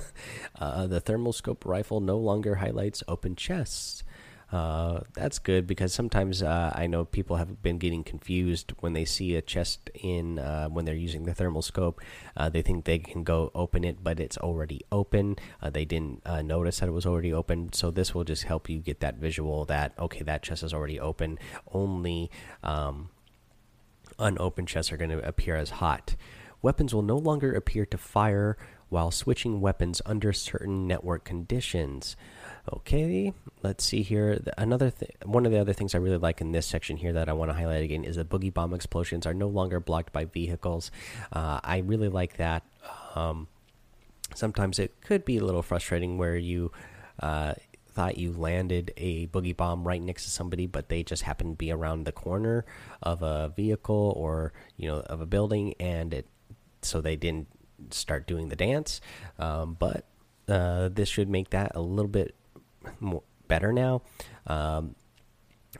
uh, 0.58 0.86
the 0.86 1.00
thermal 1.00 1.32
scope 1.32 1.64
rifle 1.64 2.00
no 2.00 2.18
longer 2.18 2.56
highlights 2.56 3.02
open 3.08 3.36
chests. 3.36 4.04
Uh, 4.52 5.00
that's 5.14 5.38
good 5.38 5.66
because 5.66 5.94
sometimes 5.94 6.42
uh, 6.42 6.72
I 6.74 6.88
know 6.88 7.04
people 7.04 7.36
have 7.36 7.62
been 7.62 7.78
getting 7.78 8.02
confused 8.02 8.72
when 8.80 8.94
they 8.94 9.04
see 9.04 9.36
a 9.36 9.42
chest 9.42 9.90
in 9.94 10.40
uh, 10.40 10.68
when 10.68 10.84
they're 10.84 10.94
using 10.94 11.24
the 11.24 11.34
thermal 11.34 11.62
scope. 11.62 12.00
Uh, 12.36 12.48
they 12.48 12.60
think 12.60 12.84
they 12.84 12.98
can 12.98 13.22
go 13.22 13.52
open 13.54 13.84
it, 13.84 14.02
but 14.02 14.18
it's 14.18 14.36
already 14.38 14.80
open. 14.90 15.36
Uh, 15.62 15.70
they 15.70 15.84
didn't 15.84 16.22
uh, 16.26 16.42
notice 16.42 16.80
that 16.80 16.88
it 16.88 16.92
was 16.92 17.06
already 17.06 17.32
open, 17.32 17.72
so 17.72 17.90
this 17.92 18.12
will 18.12 18.24
just 18.24 18.42
help 18.42 18.68
you 18.68 18.80
get 18.80 19.00
that 19.00 19.16
visual 19.16 19.64
that 19.66 19.92
okay, 19.98 20.22
that 20.24 20.42
chest 20.42 20.64
is 20.64 20.74
already 20.74 20.98
open. 20.98 21.38
Only 21.72 22.28
um, 22.64 23.10
unopened 24.18 24.66
chests 24.66 24.90
are 24.90 24.96
going 24.96 25.10
to 25.10 25.26
appear 25.26 25.54
as 25.54 25.70
hot. 25.70 26.16
Weapons 26.62 26.94
will 26.94 27.02
no 27.02 27.16
longer 27.16 27.52
appear 27.52 27.86
to 27.86 27.98
fire 27.98 28.56
while 28.90 29.10
switching 29.10 29.60
weapons 29.60 30.02
under 30.04 30.32
certain 30.32 30.86
network 30.86 31.24
conditions. 31.24 32.16
Okay, 32.72 33.32
let's 33.62 33.84
see 33.84 34.02
here. 34.02 34.42
Another 34.58 34.90
th 34.90 35.10
one 35.24 35.46
of 35.46 35.52
the 35.52 35.60
other 35.60 35.72
things 35.72 35.94
I 35.94 35.98
really 35.98 36.18
like 36.18 36.40
in 36.40 36.52
this 36.52 36.66
section 36.66 36.96
here 36.96 37.12
that 37.14 37.28
I 37.28 37.32
want 37.32 37.50
to 37.50 37.56
highlight 37.56 37.82
again 37.82 38.04
is 38.04 38.16
the 38.16 38.24
boogie 38.24 38.52
bomb 38.52 38.74
explosions 38.74 39.26
are 39.26 39.34
no 39.34 39.48
longer 39.48 39.80
blocked 39.80 40.12
by 40.12 40.26
vehicles. 40.26 40.90
Uh, 41.32 41.60
I 41.64 41.78
really 41.78 42.08
like 42.08 42.36
that. 42.36 42.62
Um, 43.14 43.48
sometimes 44.34 44.78
it 44.78 45.00
could 45.00 45.24
be 45.24 45.38
a 45.38 45.44
little 45.44 45.62
frustrating 45.62 46.18
where 46.18 46.36
you. 46.36 46.72
Uh, 47.18 47.54
thought 47.92 48.16
you 48.16 48.32
landed 48.32 48.92
a 48.96 49.26
boogie 49.26 49.56
bomb 49.56 49.82
right 49.82 50.00
next 50.00 50.22
to 50.22 50.30
somebody, 50.30 50.64
but 50.64 50.88
they 50.88 51.02
just 51.02 51.24
happened 51.24 51.54
to 51.54 51.56
be 51.56 51.72
around 51.72 52.04
the 52.04 52.12
corner 52.12 52.64
of 53.02 53.20
a 53.20 53.52
vehicle 53.56 54.14
or 54.16 54.52
you 54.76 54.86
know 54.88 55.00
of 55.00 55.20
a 55.20 55.26
building, 55.26 55.74
and 55.80 56.14
it 56.14 56.26
so 56.82 57.00
they 57.00 57.16
didn't 57.16 57.48
start 57.90 58.26
doing 58.26 58.48
the 58.48 58.56
dance. 58.56 59.00
Um, 59.38 59.76
but 59.78 60.06
uh, 60.48 60.88
this 60.88 61.08
should 61.08 61.28
make 61.28 61.50
that 61.50 61.72
a 61.74 61.80
little 61.80 62.10
bit 62.10 62.34
more 62.98 63.22
better 63.48 63.72
now, 63.72 64.02
um, 64.46 64.94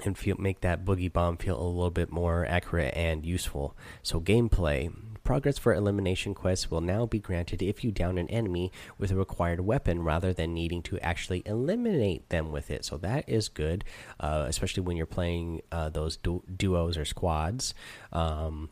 and 0.04 0.16
feel 0.16 0.37
make 0.38 0.61
that 0.61 0.85
boogie 0.85 1.12
bomb 1.12 1.37
feel 1.37 1.61
a 1.61 1.62
little 1.62 1.90
bit 1.90 2.11
more 2.11 2.47
accurate 2.47 2.95
and 2.97 3.26
useful. 3.26 3.76
So 4.02 4.21
gameplay. 4.21 4.92
Progress 5.23 5.59
for 5.59 5.73
elimination 5.75 6.35
quests 6.35 6.71
will 6.71 6.80
now 6.80 7.07
be 7.07 7.21
granted 7.21 7.62
if 7.62 7.85
you 7.85 7.92
down 7.92 8.19
an 8.19 8.28
enemy 8.30 8.73
with 8.99 9.12
a 9.12 9.16
required 9.16 9.61
weapon 9.61 10.02
rather 10.02 10.33
than 10.33 10.54
needing 10.54 10.83
to 10.83 10.99
actually 11.00 11.42
eliminate 11.47 12.28
them 12.30 12.50
with 12.50 12.71
it. 12.71 12.85
So 12.85 12.97
that 12.99 13.28
is 13.28 13.49
good, 13.49 13.85
uh, 14.19 14.47
especially 14.49 14.83
when 14.83 14.97
you're 14.97 15.07
playing 15.07 15.61
uh, 15.71 15.90
those 15.90 16.16
du 16.16 16.42
duos 16.57 16.97
or 16.97 17.04
squads. 17.04 17.75
Um, 18.12 18.71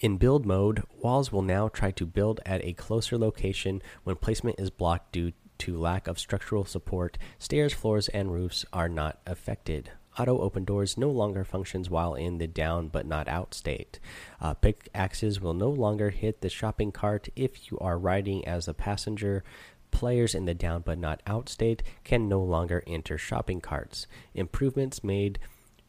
in 0.00 0.16
build 0.16 0.44
mode, 0.44 0.82
walls 1.00 1.30
will 1.30 1.42
now 1.42 1.68
try 1.68 1.90
to 1.92 2.06
build 2.06 2.40
at 2.44 2.64
a 2.64 2.72
closer 2.72 3.16
location 3.16 3.82
when 4.04 4.16
placement 4.16 4.58
is 4.58 4.70
blocked 4.70 5.12
due 5.12 5.32
to 5.58 5.78
lack 5.78 6.06
of 6.06 6.18
structural 6.18 6.64
support. 6.64 7.18
Stairs, 7.38 7.72
floors, 7.72 8.08
and 8.08 8.32
roofs 8.32 8.64
are 8.72 8.88
not 8.88 9.20
affected. 9.26 9.90
Auto 10.18 10.40
open 10.40 10.64
doors 10.64 10.98
no 10.98 11.08
longer 11.10 11.44
functions 11.44 11.88
while 11.88 12.14
in 12.14 12.38
the 12.38 12.46
down 12.46 12.88
but 12.88 13.06
not 13.06 13.28
out 13.28 13.54
state. 13.54 14.00
Uh, 14.40 14.54
pickaxes 14.54 15.40
will 15.40 15.54
no 15.54 15.70
longer 15.70 16.10
hit 16.10 16.40
the 16.40 16.48
shopping 16.48 16.90
cart 16.90 17.28
if 17.36 17.70
you 17.70 17.78
are 17.78 17.98
riding 17.98 18.46
as 18.46 18.66
a 18.66 18.74
passenger. 18.74 19.44
Players 19.92 20.34
in 20.34 20.44
the 20.44 20.54
down 20.54 20.82
but 20.84 20.98
not 20.98 21.22
out 21.26 21.48
state 21.48 21.82
can 22.02 22.28
no 22.28 22.40
longer 22.40 22.82
enter 22.86 23.16
shopping 23.16 23.60
carts. 23.60 24.06
Improvements 24.34 25.04
made 25.04 25.38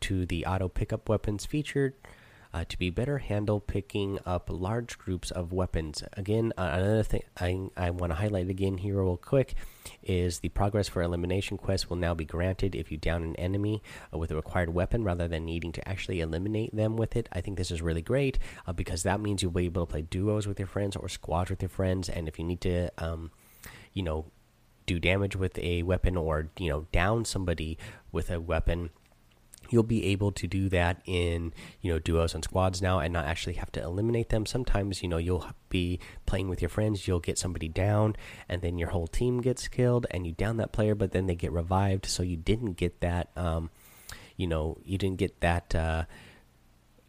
to 0.02 0.26
the 0.26 0.46
auto 0.46 0.68
pickup 0.68 1.10
weapons 1.10 1.46
featured 1.46 1.96
uh, 2.54 2.66
to 2.68 2.78
be 2.78 2.90
better 2.90 3.20
handle 3.20 3.60
picking 3.60 4.20
up 4.26 4.50
large 4.50 4.98
groups 4.98 5.32
of 5.32 5.54
weapons. 5.54 6.04
Again, 6.14 6.52
uh, 6.58 6.70
another 6.74 7.04
thing 7.04 7.24
I, 7.40 7.70
I 7.78 7.90
want 7.92 8.12
to 8.12 8.16
highlight 8.16 8.50
again 8.50 8.78
here, 8.78 9.02
real 9.02 9.18
quick, 9.18 9.54
is 10.02 10.40
the 10.40 10.50
progress 10.50 10.88
for 10.88 11.02
elimination 11.02 11.58
quests 11.58 11.90
will 11.90 11.98
now 11.98 12.14
be 12.14 12.26
granted 12.26 12.76
if 12.76 12.92
you 12.92 12.98
down 12.98 13.24
an 13.24 13.36
enemy 13.36 13.84
uh, 14.14 14.18
with 14.18 14.32
a 14.32 14.36
required 14.36 14.74
weapon 14.74 15.04
rather 15.04 15.28
than 15.28 15.46
needing 15.46 15.72
to 15.74 15.88
actually 15.88 16.22
eliminate 16.22 16.76
them 16.76 16.98
with 16.98 17.16
it. 17.16 17.30
I 17.32 17.42
think 17.42 17.58
this 17.58 17.72
is 17.72 17.82
really 17.82 18.02
great 18.02 18.40
uh, 18.66 18.74
because 18.74 19.04
that 19.04 19.20
means 19.20 19.44
you'll 19.44 19.52
be 19.52 19.66
able 19.66 19.86
to 19.86 19.92
play 19.92 20.02
duos 20.02 20.48
with 20.48 20.60
your 20.60 20.68
friends 20.68 20.96
or 20.96 21.08
squads 21.08 21.50
with 21.50 21.62
your 21.62 21.70
friends, 21.70 22.10
and 22.10 22.28
if 22.28 22.40
you 22.40 22.46
need 22.46 22.62
to, 22.62 22.90
um, 22.98 23.32
you 23.94 24.02
know, 24.04 24.26
do 24.90 25.00
damage 25.00 25.36
with 25.36 25.56
a 25.60 25.84
weapon 25.84 26.18
or 26.18 26.50
you 26.58 26.68
know 26.68 26.88
down 26.92 27.24
somebody 27.24 27.78
with 28.12 28.32
a 28.32 28.40
weapon 28.40 28.90
you'll 29.70 29.84
be 29.84 30.06
able 30.06 30.32
to 30.32 30.48
do 30.48 30.70
that 30.70 31.02
in 31.06 31.54
you 31.82 31.92
know 31.92 32.00
duos 32.00 32.34
and 32.34 32.44
squads 32.44 32.82
now 32.82 33.00
and 33.00 33.14
not 33.14 33.26
actually 33.26 33.54
have 33.54 33.72
to 33.72 33.82
eliminate 33.82 34.30
them 34.30 34.46
sometimes 34.46 35.02
you 35.04 35.10
know 35.10 35.18
you'll 35.18 35.46
be 35.70 36.00
playing 36.26 36.50
with 36.50 36.62
your 36.62 36.70
friends 36.70 37.08
you'll 37.08 37.20
get 37.20 37.38
somebody 37.38 37.68
down 37.68 38.16
and 38.48 38.62
then 38.62 38.78
your 38.78 38.90
whole 38.90 39.08
team 39.08 39.42
gets 39.42 39.68
killed 39.68 40.06
and 40.12 40.26
you 40.26 40.34
down 40.34 40.58
that 40.58 40.72
player 40.72 40.96
but 40.96 41.12
then 41.12 41.28
they 41.28 41.36
get 41.36 41.52
revived 41.52 42.06
so 42.06 42.24
you 42.24 42.38
didn't 42.38 42.74
get 42.74 43.00
that 43.02 43.30
um, 43.36 43.70
you 44.38 44.48
know 44.48 44.78
you 44.84 44.98
didn't 44.98 45.18
get 45.18 45.40
that 45.42 45.74
uh, 45.76 46.04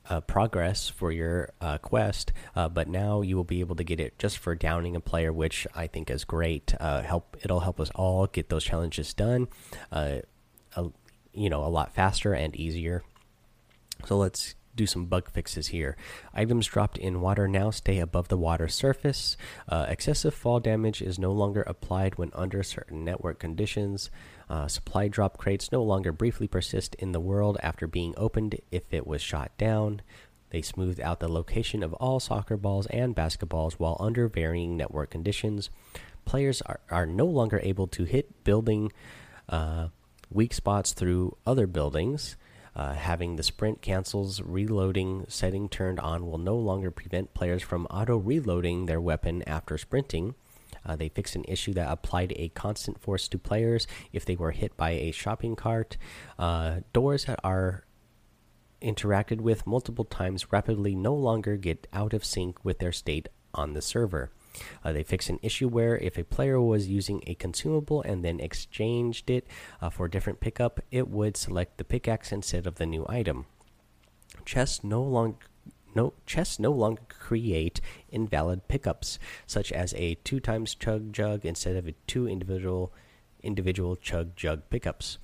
uh, 0.08 0.20
progress 0.20 0.88
for 0.88 1.12
your 1.12 1.50
uh, 1.60 1.78
quest, 1.78 2.32
uh, 2.56 2.68
but 2.68 2.88
now 2.88 3.22
you 3.22 3.36
will 3.36 3.44
be 3.44 3.60
able 3.60 3.76
to 3.76 3.84
get 3.84 4.00
it 4.00 4.18
just 4.18 4.38
for 4.38 4.56
downing 4.56 4.96
a 4.96 5.00
player, 5.00 5.32
which 5.32 5.68
I 5.74 5.86
think 5.86 6.10
is 6.10 6.24
great. 6.24 6.74
Uh, 6.80 7.02
help 7.02 7.36
it'll 7.42 7.60
help 7.60 7.78
us 7.78 7.90
all 7.94 8.26
get 8.26 8.48
those 8.48 8.64
challenges 8.64 9.14
done. 9.14 9.46
You 11.32 11.50
know 11.50 11.64
a 11.64 11.68
lot 11.68 11.94
faster 11.94 12.32
and 12.32 12.54
easier. 12.56 13.02
So 14.06 14.16
let's 14.16 14.54
do 14.74 14.86
some 14.86 15.06
bug 15.06 15.30
fixes 15.30 15.68
here. 15.68 15.96
Items 16.32 16.66
dropped 16.66 16.96
in 16.96 17.20
water 17.20 17.48
now 17.48 17.70
stay 17.70 17.98
above 17.98 18.28
the 18.28 18.36
water 18.36 18.68
surface. 18.68 19.36
Uh, 19.68 19.86
excessive 19.88 20.34
fall 20.34 20.60
damage 20.60 21.02
is 21.02 21.18
no 21.18 21.32
longer 21.32 21.62
applied 21.62 22.16
when 22.16 22.30
under 22.34 22.62
certain 22.62 23.04
network 23.04 23.38
conditions. 23.38 24.10
Uh, 24.48 24.68
supply 24.68 25.08
drop 25.08 25.36
crates 25.36 25.72
no 25.72 25.82
longer 25.82 26.12
briefly 26.12 26.48
persist 26.48 26.94
in 26.96 27.12
the 27.12 27.20
world 27.20 27.58
after 27.62 27.86
being 27.86 28.14
opened 28.16 28.58
if 28.70 28.84
it 28.90 29.06
was 29.06 29.20
shot 29.20 29.50
down. 29.58 30.02
They 30.50 30.62
smoothed 30.62 31.00
out 31.00 31.20
the 31.20 31.28
location 31.28 31.82
of 31.82 31.92
all 31.94 32.18
soccer 32.18 32.56
balls 32.56 32.86
and 32.86 33.14
basketballs 33.14 33.74
while 33.74 33.96
under 34.00 34.28
varying 34.28 34.76
network 34.76 35.10
conditions. 35.10 35.70
Players 36.24 36.62
are, 36.62 36.80
are 36.90 37.06
no 37.06 37.26
longer 37.26 37.60
able 37.62 37.86
to 37.88 38.04
hit 38.04 38.44
building. 38.44 38.92
Uh, 39.48 39.88
weak 40.30 40.54
spots 40.54 40.92
through 40.92 41.36
other 41.46 41.66
buildings. 41.66 42.36
Uh, 42.74 42.94
having 42.94 43.36
the 43.36 43.42
sprint 43.42 43.82
cancels 43.82 44.40
reloading 44.40 45.24
setting 45.28 45.68
turned 45.68 45.98
on 45.98 46.26
will 46.26 46.38
no 46.38 46.56
longer 46.56 46.90
prevent 46.90 47.34
players 47.34 47.62
from 47.62 47.86
auto 47.86 48.16
reloading 48.16 48.86
their 48.86 49.00
weapon 49.00 49.42
after 49.46 49.76
sprinting. 49.76 50.34
Uh, 50.86 50.96
they 50.96 51.08
fixed 51.08 51.36
an 51.36 51.44
issue 51.48 51.72
that 51.74 51.90
applied 51.90 52.32
a 52.36 52.48
constant 52.50 53.00
force 53.00 53.28
to 53.28 53.38
players 53.38 53.86
if 54.12 54.24
they 54.24 54.36
were 54.36 54.52
hit 54.52 54.76
by 54.76 54.90
a 54.90 55.10
shopping 55.10 55.56
cart. 55.56 55.96
Uh, 56.38 56.80
doors 56.92 57.24
that 57.24 57.40
are 57.42 57.84
interacted 58.80 59.40
with 59.40 59.66
multiple 59.66 60.04
times 60.04 60.52
rapidly 60.52 60.94
no 60.94 61.14
longer 61.14 61.56
get 61.56 61.86
out 61.92 62.14
of 62.14 62.24
sync 62.24 62.64
with 62.64 62.78
their 62.78 62.92
state 62.92 63.28
on 63.52 63.74
the 63.74 63.82
server. 63.82 64.30
Uh, 64.84 64.92
they 64.92 65.02
fixed 65.02 65.28
an 65.28 65.38
issue 65.42 65.68
where 65.68 65.96
if 65.98 66.18
a 66.18 66.24
player 66.24 66.60
was 66.60 66.88
using 66.88 67.22
a 67.26 67.34
consumable 67.34 68.02
and 68.02 68.24
then 68.24 68.40
exchanged 68.40 69.30
it 69.30 69.46
uh, 69.80 69.90
for 69.90 70.06
a 70.06 70.10
different 70.10 70.40
pickup, 70.40 70.80
it 70.90 71.08
would 71.08 71.36
select 71.36 71.78
the 71.78 71.84
pickaxe 71.84 72.32
instead 72.32 72.66
of 72.66 72.76
the 72.76 72.86
new 72.86 73.06
item. 73.08 73.46
Chests 74.44 74.84
no 74.84 75.02
longer 75.02 75.46
no 75.94 76.12
chests 76.24 76.60
no 76.60 76.70
longer 76.70 77.02
create 77.08 77.80
invalid 78.10 78.68
pickups, 78.68 79.18
such 79.46 79.72
as 79.72 79.92
a 79.94 80.14
two 80.22 80.38
times 80.38 80.74
chug 80.74 81.12
jug 81.12 81.44
instead 81.44 81.76
of 81.76 81.88
a 81.88 81.94
two 82.06 82.28
individual 82.28 82.92
individual 83.42 83.96
chug 83.96 84.36
jug 84.36 84.62
pickups. 84.70 85.18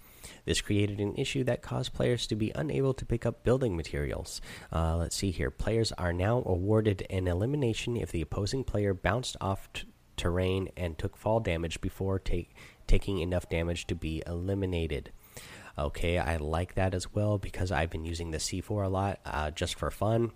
This 0.44 0.60
created 0.60 1.00
an 1.00 1.16
issue 1.16 1.44
that 1.44 1.62
caused 1.62 1.92
players 1.92 2.26
to 2.28 2.36
be 2.36 2.52
unable 2.54 2.94
to 2.94 3.04
pick 3.04 3.26
up 3.26 3.44
building 3.44 3.76
materials. 3.76 4.40
Uh, 4.72 4.96
let's 4.96 5.16
see 5.16 5.30
here. 5.30 5.50
Players 5.50 5.92
are 5.92 6.12
now 6.12 6.42
awarded 6.46 7.06
an 7.10 7.28
elimination 7.28 7.96
if 7.96 8.12
the 8.12 8.22
opposing 8.22 8.64
player 8.64 8.94
bounced 8.94 9.36
off 9.40 9.68
terrain 10.16 10.68
and 10.76 10.98
took 10.98 11.16
fall 11.16 11.40
damage 11.40 11.80
before 11.80 12.20
taking 12.86 13.18
enough 13.18 13.48
damage 13.48 13.86
to 13.86 13.94
be 13.94 14.22
eliminated. 14.26 15.12
Okay, 15.78 16.18
I 16.18 16.36
like 16.36 16.74
that 16.74 16.94
as 16.94 17.12
well 17.12 17.36
because 17.36 17.70
I've 17.70 17.90
been 17.90 18.04
using 18.04 18.30
the 18.30 18.38
C4 18.38 18.86
a 18.86 18.88
lot 18.88 19.20
uh, 19.26 19.50
just 19.50 19.78
for 19.78 19.90
fun, 19.90 20.32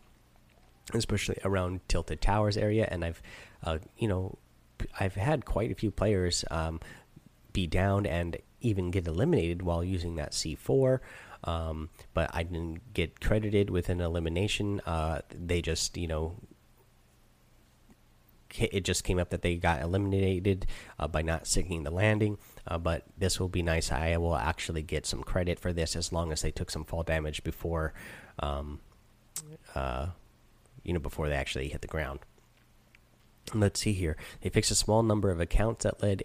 especially 0.92 1.38
around 1.44 1.80
Tilted 1.88 2.20
Towers 2.20 2.58
area, 2.58 2.86
and 2.90 3.04
I've, 3.04 3.22
uh, 3.64 3.78
you 3.96 4.06
know, 4.06 4.38
I've 4.98 5.14
had 5.14 5.46
quite 5.46 5.70
a 5.70 5.74
few 5.74 5.90
players 5.90 6.44
um, 6.50 6.80
be 7.52 7.66
down 7.66 8.04
and 8.04 8.36
even 8.60 8.90
get 8.90 9.06
eliminated 9.06 9.62
while 9.62 9.82
using 9.82 10.16
that 10.16 10.32
C4. 10.32 11.00
Um, 11.44 11.88
but 12.12 12.30
I 12.34 12.42
didn't 12.42 12.92
get 12.92 13.20
credited 13.20 13.70
with 13.70 13.88
an 13.88 14.00
elimination. 14.00 14.80
Uh, 14.86 15.20
they 15.30 15.62
just, 15.62 15.96
you 15.96 16.06
know, 16.06 16.36
it 18.58 18.84
just 18.84 19.04
came 19.04 19.18
up 19.18 19.30
that 19.30 19.42
they 19.42 19.56
got 19.56 19.80
eliminated 19.80 20.66
uh, 20.98 21.06
by 21.06 21.22
not 21.22 21.46
sinking 21.46 21.84
the 21.84 21.90
landing. 21.90 22.36
Uh, 22.66 22.78
but 22.78 23.04
this 23.16 23.40
will 23.40 23.48
be 23.48 23.62
nice. 23.62 23.90
I 23.90 24.16
will 24.16 24.36
actually 24.36 24.82
get 24.82 25.06
some 25.06 25.22
credit 25.22 25.58
for 25.58 25.72
this 25.72 25.96
as 25.96 26.12
long 26.12 26.32
as 26.32 26.42
they 26.42 26.50
took 26.50 26.70
some 26.70 26.84
fall 26.84 27.02
damage 27.02 27.42
before, 27.42 27.94
um, 28.38 28.80
uh, 29.74 30.08
you 30.82 30.92
know, 30.92 31.00
before 31.00 31.28
they 31.28 31.36
actually 31.36 31.68
hit 31.68 31.80
the 31.80 31.88
ground. 31.88 32.20
Let's 33.54 33.80
see 33.80 33.92
here. 33.92 34.16
They 34.42 34.50
fixed 34.50 34.70
a 34.70 34.76
small 34.76 35.02
number 35.02 35.30
of 35.30 35.40
accounts 35.40 35.84
that 35.84 36.02
led 36.02 36.24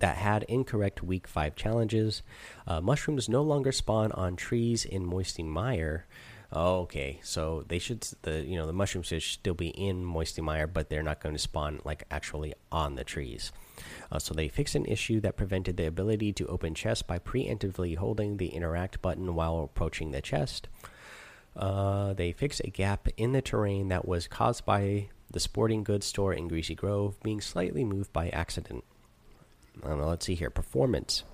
that 0.00 0.16
had 0.16 0.44
incorrect 0.44 1.02
week 1.02 1.26
5 1.26 1.54
challenges. 1.54 2.22
Uh, 2.66 2.80
mushrooms 2.80 3.28
no 3.28 3.42
longer 3.42 3.72
spawn 3.72 4.12
on 4.12 4.36
trees 4.36 4.84
in 4.84 5.04
Moisty 5.04 5.42
Mire. 5.42 6.06
Oh, 6.50 6.80
okay, 6.80 7.20
so 7.22 7.64
they 7.68 7.78
should 7.78 8.00
the 8.22 8.42
you 8.42 8.56
know 8.56 8.66
the 8.66 8.72
mushrooms 8.72 9.08
should 9.08 9.22
still 9.22 9.54
be 9.54 9.68
in 9.68 10.02
Moisty 10.02 10.40
Mire, 10.40 10.66
but 10.66 10.88
they're 10.88 11.02
not 11.02 11.20
going 11.20 11.34
to 11.34 11.38
spawn 11.38 11.80
like 11.84 12.04
actually 12.10 12.54
on 12.72 12.94
the 12.94 13.04
trees. 13.04 13.52
Uh, 14.10 14.18
so 14.18 14.32
they 14.32 14.48
fixed 14.48 14.74
an 14.74 14.86
issue 14.86 15.20
that 15.20 15.36
prevented 15.36 15.76
the 15.76 15.86
ability 15.86 16.32
to 16.32 16.46
open 16.46 16.74
chests 16.74 17.02
by 17.02 17.18
preemptively 17.18 17.96
holding 17.96 18.38
the 18.38 18.48
interact 18.48 19.02
button 19.02 19.34
while 19.34 19.62
approaching 19.62 20.10
the 20.10 20.22
chest. 20.22 20.68
Uh, 21.54 22.14
they 22.14 22.32
fixed 22.32 22.62
a 22.64 22.70
gap 22.70 23.08
in 23.16 23.32
the 23.32 23.42
terrain 23.42 23.88
that 23.88 24.08
was 24.08 24.26
caused 24.26 24.64
by 24.64 25.08
the 25.30 25.40
sporting 25.40 25.84
goods 25.84 26.06
store 26.06 26.32
in 26.32 26.48
Greasy 26.48 26.74
Grove 26.74 27.20
being 27.22 27.40
slightly 27.40 27.84
moved 27.84 28.12
by 28.12 28.30
accident. 28.30 28.84
Know, 29.84 30.08
let's 30.08 30.26
see 30.26 30.34
here. 30.34 30.50
Performance. 30.50 31.24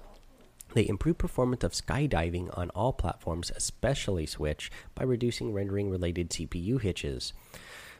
They 0.74 0.88
improve 0.88 1.18
performance 1.18 1.62
of 1.62 1.72
skydiving 1.72 2.56
on 2.58 2.70
all 2.70 2.92
platforms, 2.92 3.52
especially 3.54 4.26
Switch, 4.26 4.70
by 4.94 5.04
reducing 5.04 5.52
rendering 5.52 5.88
related 5.88 6.30
CPU 6.30 6.80
hitches. 6.80 7.32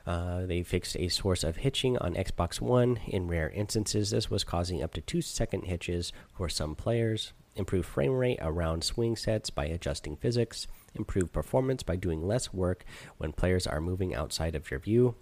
Uh, 0.07 0.45
they 0.45 0.63
fixed 0.63 0.97
a 0.97 1.09
source 1.09 1.45
of 1.45 1.59
hitching 1.59 1.97
on 1.99 2.15
Xbox 2.15 2.61
One. 2.61 2.99
In 3.07 3.29
rare 3.29 3.49
instances, 3.51 4.11
this 4.11 4.29
was 4.29 4.45
causing 4.45 4.83
up 4.83 4.93
to 4.95 5.01
two 5.01 5.23
second 5.23 5.63
hitches 5.63 6.13
for 6.37 6.49
some 6.49 6.75
players. 6.75 7.33
Improve 7.57 7.87
frame 7.87 8.13
rate 8.13 8.39
around 8.43 8.83
swing 8.83 9.17
sets 9.17 9.49
by 9.51 9.67
adjusting 9.67 10.17
physics. 10.17 10.67
Improve 10.95 11.33
performance 11.33 11.83
by 11.83 11.97
doing 11.97 12.27
less 12.27 12.53
work 12.53 12.85
when 13.19 13.33
players 13.33 13.67
are 13.67 13.81
moving 13.81 14.15
outside 14.15 14.55
of 14.55 14.71
your 14.71 14.81
view 14.81 15.15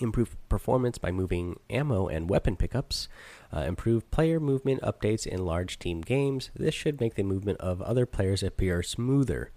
improve 0.00 0.36
performance 0.48 0.98
by 0.98 1.10
moving 1.10 1.58
ammo 1.68 2.08
and 2.08 2.28
weapon 2.28 2.56
pickups, 2.56 3.08
uh, 3.54 3.60
improve 3.60 4.10
player 4.10 4.40
movement 4.40 4.82
updates 4.82 5.26
in 5.26 5.44
large 5.44 5.78
team 5.78 6.00
games. 6.00 6.50
This 6.54 6.74
should 6.74 7.00
make 7.00 7.14
the 7.14 7.22
movement 7.22 7.60
of 7.60 7.82
other 7.82 8.06
players 8.06 8.42
appear 8.42 8.82
smoother. 8.82 9.52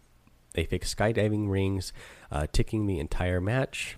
They 0.54 0.66
fix 0.66 0.94
skydiving 0.94 1.50
rings, 1.50 1.94
uh, 2.32 2.48
ticking 2.52 2.86
the 2.86 3.00
entire 3.00 3.42
match. 3.42 3.98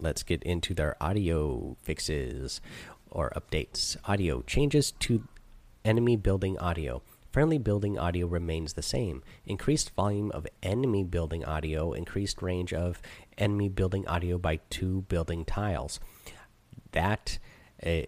Let's 0.00 0.22
get 0.22 0.42
into 0.44 0.74
their 0.74 0.96
audio 1.02 1.76
fixes 1.82 2.60
or 3.10 3.32
updates. 3.36 3.96
Audio 4.04 4.42
changes 4.42 4.92
to 5.00 5.24
enemy 5.84 6.16
building 6.16 6.58
audio. 6.58 7.02
Friendly 7.30 7.58
building 7.58 7.98
audio 7.98 8.26
remains 8.26 8.72
the 8.72 8.82
same. 8.82 9.22
Increased 9.44 9.90
volume 9.94 10.30
of 10.30 10.46
enemy 10.62 11.04
building 11.04 11.44
audio, 11.44 11.92
increased 11.92 12.40
range 12.40 12.72
of 12.72 13.02
enemy 13.38 13.68
building 13.68 14.06
audio 14.06 14.38
by 14.38 14.60
two 14.70 15.02
building 15.08 15.44
tiles. 15.44 16.00
That 16.92 17.38
uh, 17.84 18.02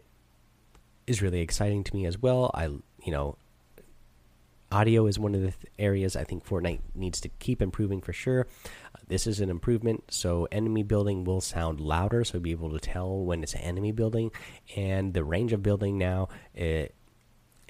is 1.06 1.22
really 1.22 1.40
exciting 1.40 1.84
to 1.84 1.94
me 1.94 2.06
as 2.06 2.18
well. 2.18 2.50
I, 2.54 2.64
you 2.64 3.12
know, 3.12 3.36
audio 4.72 5.06
is 5.06 5.18
one 5.18 5.34
of 5.34 5.40
the 5.40 5.50
th 5.50 5.66
areas 5.78 6.16
I 6.16 6.24
think 6.24 6.44
Fortnite 6.44 6.80
needs 6.94 7.20
to 7.22 7.28
keep 7.28 7.60
improving 7.60 8.00
for 8.00 8.12
sure. 8.12 8.46
Uh, 8.94 8.98
this 9.08 9.26
is 9.26 9.40
an 9.40 9.50
improvement, 9.50 10.04
so 10.10 10.46
enemy 10.52 10.82
building 10.82 11.24
will 11.24 11.40
sound 11.40 11.80
louder, 11.80 12.24
so 12.24 12.38
be 12.38 12.52
able 12.52 12.70
to 12.70 12.78
tell 12.78 13.24
when 13.24 13.42
it's 13.42 13.54
enemy 13.56 13.92
building, 13.92 14.30
and 14.76 15.14
the 15.14 15.24
range 15.24 15.52
of 15.52 15.62
building 15.62 15.98
now 15.98 16.28
it 16.54 16.94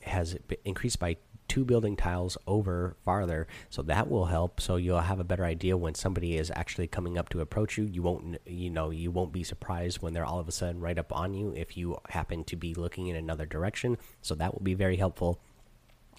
has 0.02 0.36
increased 0.64 0.98
by 0.98 1.16
two 1.50 1.64
building 1.64 1.96
tiles 1.96 2.38
over 2.46 2.94
farther 3.04 3.48
so 3.68 3.82
that 3.82 4.08
will 4.08 4.26
help 4.26 4.60
so 4.60 4.76
you'll 4.76 5.00
have 5.00 5.18
a 5.18 5.24
better 5.24 5.44
idea 5.44 5.76
when 5.76 5.96
somebody 5.96 6.36
is 6.36 6.52
actually 6.54 6.86
coming 6.86 7.18
up 7.18 7.28
to 7.28 7.40
approach 7.40 7.76
you 7.76 7.84
you 7.84 8.02
won't 8.02 8.38
you 8.46 8.70
know 8.70 8.90
you 8.90 9.10
won't 9.10 9.32
be 9.32 9.42
surprised 9.42 10.00
when 10.00 10.14
they're 10.14 10.24
all 10.24 10.38
of 10.38 10.46
a 10.46 10.52
sudden 10.52 10.80
right 10.80 10.96
up 10.96 11.12
on 11.12 11.34
you 11.34 11.52
if 11.56 11.76
you 11.76 11.98
happen 12.10 12.44
to 12.44 12.54
be 12.54 12.72
looking 12.72 13.08
in 13.08 13.16
another 13.16 13.46
direction 13.46 13.98
so 14.22 14.32
that 14.32 14.54
will 14.54 14.62
be 14.62 14.74
very 14.74 14.94
helpful 14.94 15.40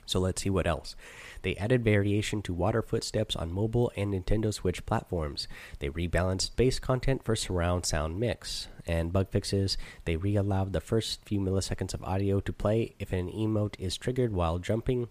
so 0.05 0.19
let's 0.19 0.41
see 0.41 0.49
what 0.49 0.67
else. 0.67 0.95
They 1.41 1.55
added 1.55 1.85
variation 1.85 2.41
to 2.41 2.53
water 2.53 2.81
footsteps 2.81 3.33
on 3.33 3.53
mobile 3.53 3.93
and 3.95 4.13
Nintendo 4.13 4.53
Switch 4.53 4.85
platforms. 4.85 5.47
They 5.79 5.87
rebalanced 5.87 6.57
bass 6.57 6.79
content 6.79 7.23
for 7.23 7.35
surround 7.35 7.85
sound 7.85 8.19
mix. 8.19 8.67
And 8.85 9.13
bug 9.13 9.29
fixes, 9.29 9.77
they 10.03 10.17
reallowed 10.17 10.73
the 10.73 10.81
first 10.81 11.23
few 11.23 11.39
milliseconds 11.39 11.93
of 11.93 12.03
audio 12.03 12.41
to 12.41 12.51
play 12.51 12.93
if 12.99 13.13
an 13.13 13.31
emote 13.31 13.75
is 13.79 13.95
triggered 13.95 14.33
while 14.33 14.59
jumping. 14.59 15.07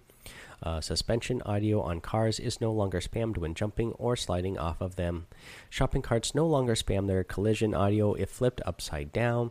Uh, 0.62 0.80
suspension 0.80 1.40
audio 1.42 1.80
on 1.80 2.00
cars 2.00 2.38
is 2.38 2.60
no 2.60 2.70
longer 2.70 3.00
spammed 3.00 3.38
when 3.38 3.54
jumping 3.54 3.92
or 3.92 4.16
sliding 4.16 4.58
off 4.58 4.80
of 4.80 4.96
them. 4.96 5.26
Shopping 5.70 6.02
carts 6.02 6.34
no 6.34 6.46
longer 6.46 6.74
spam 6.74 7.06
their 7.06 7.24
collision 7.24 7.74
audio 7.74 8.14
if 8.14 8.28
flipped 8.28 8.60
upside 8.66 9.12
down. 9.12 9.50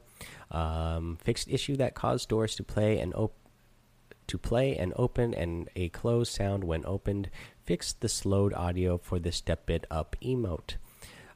Um, 0.51 1.17
fixed 1.23 1.49
issue 1.49 1.75
that 1.77 1.95
caused 1.95 2.29
doors 2.29 2.55
to 2.55 2.63
play 2.63 2.99
and 2.99 3.13
open 3.15 3.35
to 4.27 4.37
play 4.37 4.77
and 4.77 4.93
open 4.95 5.33
and 5.33 5.69
a 5.75 5.89
close 5.89 6.29
sound 6.29 6.63
when 6.63 6.85
opened. 6.85 7.31
Fix 7.65 7.93
the 7.93 8.07
slowed 8.07 8.53
audio 8.53 8.97
for 8.97 9.17
the 9.19 9.31
step 9.31 9.69
it 9.69 9.85
up 9.89 10.15
emote. 10.21 10.75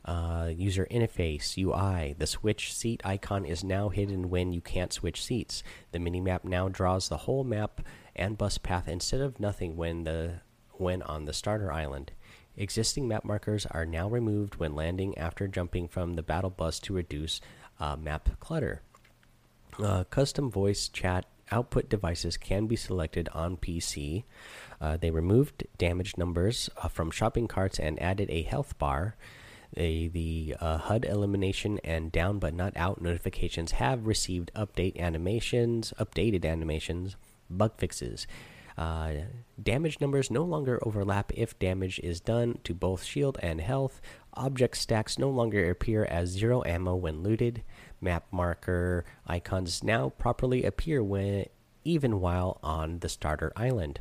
Uh, 0.05 0.51
user 0.53 0.85
interface 0.91 1.57
UI. 1.57 2.13
The 2.17 2.27
switch 2.27 2.73
seat 2.73 3.01
icon 3.05 3.45
is 3.45 3.63
now 3.63 3.89
hidden 3.89 4.29
when 4.29 4.51
you 4.51 4.61
can't 4.61 4.91
switch 4.91 5.23
seats. 5.23 5.63
The 5.91 5.99
minimap 5.99 6.43
now 6.43 6.69
draws 6.69 7.09
the 7.09 7.17
whole 7.17 7.43
map 7.43 7.81
and 8.15 8.37
bus 8.37 8.57
path 8.57 8.87
instead 8.87 9.21
of 9.21 9.39
nothing 9.39 9.75
when 9.75 10.03
the 10.03 10.41
when 10.71 11.01
on 11.03 11.25
the 11.25 11.33
starter 11.33 11.71
island. 11.71 12.11
Existing 12.55 13.07
map 13.07 13.23
markers 13.23 13.65
are 13.67 13.85
now 13.85 14.07
removed 14.07 14.55
when 14.55 14.75
landing 14.75 15.17
after 15.17 15.47
jumping 15.47 15.87
from 15.87 16.13
the 16.13 16.23
battle 16.23 16.49
bus 16.49 16.79
to 16.79 16.93
reduce 16.93 17.41
uh, 17.79 17.95
map 17.95 18.29
clutter. 18.39 18.81
Uh, 19.79 20.03
custom 20.05 20.51
voice 20.51 20.87
chat 20.87 21.25
output 21.51 21.89
devices 21.89 22.37
can 22.37 22.67
be 22.67 22.75
selected 22.75 23.29
on 23.33 23.57
PC. 23.57 24.23
Uh, 24.79 24.97
they 24.97 25.11
removed 25.11 25.65
damage 25.77 26.17
numbers 26.17 26.69
uh, 26.81 26.87
from 26.87 27.11
shopping 27.11 27.47
carts 27.47 27.79
and 27.79 28.01
added 28.01 28.29
a 28.29 28.43
health 28.43 28.77
bar. 28.77 29.15
They, 29.73 30.07
the 30.07 30.55
uh, 30.59 30.77
HUD 30.77 31.05
elimination 31.05 31.79
and 31.83 32.11
down 32.11 32.37
but 32.37 32.53
not 32.53 32.73
out 32.75 33.01
notifications 33.01 33.71
have 33.71 34.05
received 34.05 34.51
update 34.55 34.99
animations, 34.99 35.93
updated 35.99 36.45
animations, 36.45 37.15
bug 37.49 37.73
fixes. 37.77 38.27
Uh, 38.77 39.13
damage 39.61 40.01
numbers 40.01 40.31
no 40.31 40.43
longer 40.43 40.79
overlap 40.81 41.31
if 41.35 41.57
damage 41.59 41.99
is 41.99 42.19
done 42.19 42.57
to 42.63 42.73
both 42.73 43.03
shield 43.03 43.37
and 43.41 43.61
health. 43.61 44.01
Object 44.33 44.77
stacks 44.77 45.19
no 45.19 45.29
longer 45.29 45.69
appear 45.69 46.05
as 46.05 46.29
zero 46.29 46.63
ammo 46.65 46.95
when 46.95 47.21
looted. 47.21 47.63
Map 48.01 48.25
marker 48.31 49.05
icons 49.27 49.83
now 49.83 50.09
properly 50.09 50.63
appear 50.63 51.03
when 51.03 51.45
even 51.83 52.19
while 52.19 52.59
on 52.63 52.99
the 52.99 53.09
starter 53.09 53.51
island. 53.55 53.99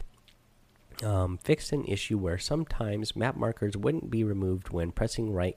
Um, 1.03 1.39
fixed 1.39 1.73
an 1.73 1.85
issue 1.85 2.17
where 2.17 2.39
sometimes 2.39 3.17
map 3.17 3.37
markers 3.37 3.77
wouldn't 3.77 4.11
be 4.11 4.25
removed 4.25 4.71
when 4.71 4.93
pressing 4.93 5.33
right 5.33 5.57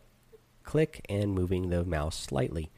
click 0.63 1.05
and 1.07 1.33
moving 1.33 1.69
the 1.69 1.85
mouse 1.85 2.17
slightly. 2.17 2.71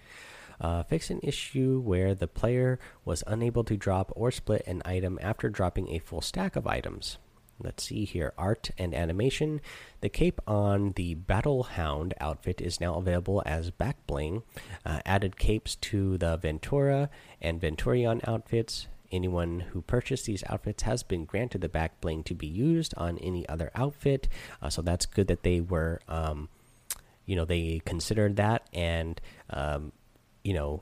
Uh, 0.59 0.83
fix 0.83 1.09
an 1.09 1.19
issue 1.23 1.79
where 1.79 2.15
the 2.15 2.27
player 2.27 2.79
was 3.05 3.23
unable 3.27 3.63
to 3.63 3.77
drop 3.77 4.11
or 4.15 4.31
split 4.31 4.65
an 4.65 4.81
item 4.85 5.19
after 5.21 5.49
dropping 5.49 5.89
a 5.89 5.99
full 5.99 6.21
stack 6.21 6.55
of 6.55 6.65
items. 6.65 7.17
Let's 7.59 7.85
see 7.85 8.05
here 8.05 8.33
art 8.37 8.69
and 8.77 8.93
animation. 8.93 9.61
The 10.01 10.09
cape 10.09 10.39
on 10.47 10.93
the 10.95 11.15
Battle 11.15 11.63
Hound 11.63 12.13
outfit 12.19 12.61
is 12.61 12.79
now 12.79 12.95
available 12.95 13.41
as 13.45 13.71
back 13.71 13.97
bling. 14.05 14.43
Uh, 14.85 14.99
added 15.05 15.37
capes 15.37 15.75
to 15.75 16.17
the 16.17 16.37
Ventura 16.37 17.09
and 17.41 17.59
Venturion 17.59 18.27
outfits. 18.27 18.87
Anyone 19.11 19.61
who 19.71 19.81
purchased 19.81 20.25
these 20.25 20.43
outfits 20.49 20.83
has 20.83 21.01
been 21.01 21.25
granted 21.25 21.61
the 21.61 21.69
back 21.69 21.99
bling 22.01 22.23
to 22.23 22.35
be 22.35 22.47
used 22.47 22.93
on 22.97 23.17
any 23.19 23.47
other 23.49 23.71
outfit. 23.73 24.27
Uh, 24.61 24.69
so 24.69 24.81
that's 24.81 25.05
good 25.05 25.27
that 25.27 25.43
they 25.43 25.61
were, 25.61 26.01
um, 26.07 26.49
you 27.25 27.35
know, 27.35 27.45
they 27.45 27.81
considered 27.85 28.35
that 28.35 28.67
and 28.71 29.19
um, 29.49 29.93
you 30.47 30.53
know, 30.53 30.81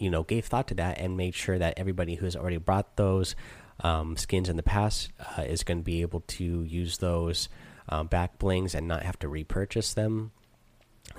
you 0.00 0.08
know, 0.08 0.22
gave 0.22 0.46
thought 0.46 0.68
to 0.68 0.74
that 0.74 0.98
and 0.98 1.16
made 1.16 1.34
sure 1.34 1.58
that 1.58 1.74
everybody 1.76 2.14
who 2.14 2.24
has 2.24 2.34
already 2.34 2.56
brought 2.56 2.96
those 2.96 3.36
um, 3.80 4.16
skins 4.16 4.48
in 4.48 4.56
the 4.56 4.62
past 4.62 5.10
uh, 5.36 5.42
is 5.42 5.62
going 5.62 5.78
to 5.78 5.84
be 5.84 6.00
able 6.00 6.22
to 6.22 6.64
use 6.64 6.96
those 6.98 7.50
um, 7.90 8.06
back 8.06 8.38
blings 8.38 8.74
and 8.74 8.88
not 8.88 9.02
have 9.02 9.18
to 9.18 9.28
repurchase 9.28 9.92
them. 9.92 10.32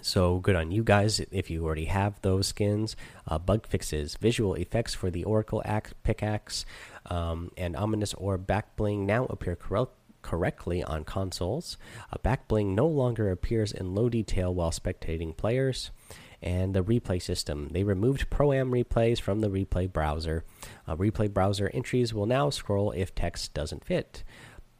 So 0.01 0.39
good 0.39 0.55
on 0.55 0.71
you 0.71 0.83
guys 0.83 1.19
if 1.31 1.51
you 1.51 1.63
already 1.63 1.85
have 1.85 2.19
those 2.21 2.47
skins. 2.47 2.95
Uh, 3.27 3.37
bug 3.37 3.67
fixes, 3.67 4.15
visual 4.15 4.55
effects 4.55 4.95
for 4.95 5.11
the 5.11 5.23
Oracle 5.25 5.61
axe, 5.63 5.93
pickaxe, 6.01 6.65
um, 7.05 7.51
and 7.55 7.75
ominous 7.75 8.15
orb 8.15 8.47
back 8.47 8.75
bling 8.75 9.05
now 9.05 9.25
appear 9.25 9.55
correct 9.55 9.91
correctly 10.23 10.83
on 10.83 11.03
consoles. 11.03 11.77
A 12.11 12.19
back 12.19 12.47
bling 12.47 12.73
no 12.73 12.87
longer 12.87 13.31
appears 13.31 13.71
in 13.71 13.95
low 13.95 14.07
detail 14.07 14.53
while 14.53 14.71
spectating 14.71 15.35
players 15.35 15.91
and 16.41 16.73
the 16.73 16.83
replay 16.83 17.21
system. 17.21 17.69
They 17.71 17.83
removed 17.83 18.29
Pro 18.29 18.51
Am 18.53 18.71
replays 18.71 19.19
from 19.19 19.41
the 19.41 19.49
replay 19.49 19.91
browser. 19.91 20.43
Uh, 20.87 20.95
replay 20.95 21.31
browser 21.31 21.69
entries 21.73 22.13
will 22.13 22.25
now 22.25 22.49
scroll 22.49 22.91
if 22.91 23.13
text 23.13 23.53
doesn't 23.53 23.85
fit. 23.85 24.23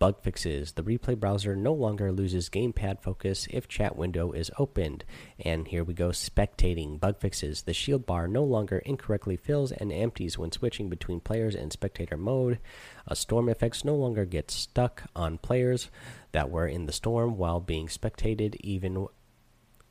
Bug 0.01 0.19
fixes. 0.23 0.71
The 0.71 0.81
replay 0.81 1.15
browser 1.15 1.55
no 1.55 1.73
longer 1.73 2.11
loses 2.11 2.49
gamepad 2.49 3.03
focus 3.03 3.47
if 3.51 3.67
chat 3.67 3.95
window 3.95 4.31
is 4.31 4.49
opened. 4.57 5.03
And 5.39 5.67
here 5.67 5.83
we 5.83 5.93
go 5.93 6.09
spectating. 6.09 6.99
Bug 6.99 7.19
fixes. 7.19 7.61
The 7.61 7.73
shield 7.75 8.07
bar 8.07 8.27
no 8.27 8.43
longer 8.43 8.79
incorrectly 8.79 9.37
fills 9.37 9.71
and 9.71 9.93
empties 9.93 10.39
when 10.39 10.51
switching 10.51 10.89
between 10.89 11.19
players 11.19 11.53
in 11.53 11.69
spectator 11.69 12.17
mode. 12.17 12.57
A 13.05 13.15
storm 13.15 13.47
effects 13.47 13.85
no 13.85 13.93
longer 13.93 14.25
get 14.25 14.49
stuck 14.49 15.03
on 15.15 15.37
players 15.37 15.91
that 16.31 16.49
were 16.49 16.65
in 16.65 16.87
the 16.87 16.93
storm 16.93 17.37
while 17.37 17.59
being 17.59 17.87
spectated, 17.87 18.55
even 18.61 19.05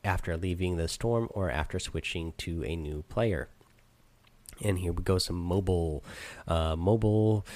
after 0.04 0.36
leaving 0.36 0.76
the 0.76 0.88
storm 0.88 1.28
or 1.30 1.50
after 1.50 1.78
switching 1.78 2.32
to 2.38 2.64
a 2.64 2.76
new 2.76 3.02
player. 3.08 3.48
And 4.62 4.78
here 4.78 4.92
we 4.92 5.02
go 5.02 5.18
some 5.18 5.36
mobile. 5.36 6.04
Uh, 6.46 6.76
mobile. 6.76 7.46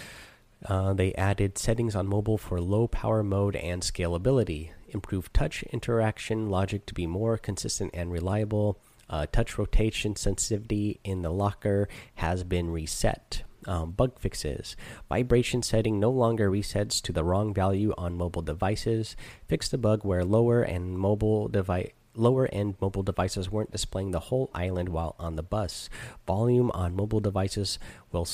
Uh, 0.64 0.94
they 0.94 1.12
added 1.14 1.59
settings 1.59 1.94
on 1.94 2.07
mobile 2.07 2.38
for 2.38 2.61
low 2.61 2.88
power 2.88 3.22
mode 3.22 3.54
and 3.57 3.83
scalability, 3.83 4.70
improved 4.88 5.35
touch 5.35 5.62
interaction 5.64 6.48
logic 6.48 6.87
to 6.87 6.94
be 6.94 7.07
more 7.07 7.37
consistent 7.37 7.90
and 7.92 8.11
reliable. 8.11 8.78
Uh, 9.11 9.26
touch 9.30 9.59
rotation 9.59 10.16
sensitivity 10.16 10.98
in 11.04 11.20
the 11.20 11.30
locker 11.30 11.88
has 12.14 12.44
been 12.44 12.70
reset. 12.70 13.42
Um, 13.66 13.92
bug 13.92 14.18
fixes. 14.18 14.76
Vibration 15.09 15.62
setting 15.62 15.98
no 15.98 16.11
longer 16.11 16.50
resets 16.50 17.00
to 17.02 17.12
the 17.12 17.24
wrong 17.24 17.52
value 17.54 17.94
on 17.96 18.16
mobile 18.16 18.42
devices. 18.42 19.16
Fix 19.48 19.68
the 19.68 19.78
bug 19.78 20.04
where 20.04 20.24
lower 20.24 20.62
and 20.62 20.98
mobile 20.98 21.48
device 21.48 21.90
lower 22.14 22.48
end 22.53 22.77
mobile 22.81 23.03
devices 23.03 23.50
weren't 23.50 23.72
displaying 23.72 24.11
the 24.11 24.20
whole 24.20 24.50
island 24.55 24.88
while 24.90 25.14
on 25.18 25.37
the 25.37 25.42
bus. 25.42 25.88
Volume 26.27 26.70
on 26.72 26.94
mobile 26.96 27.20
devices 27.20 27.79
will 28.12 28.27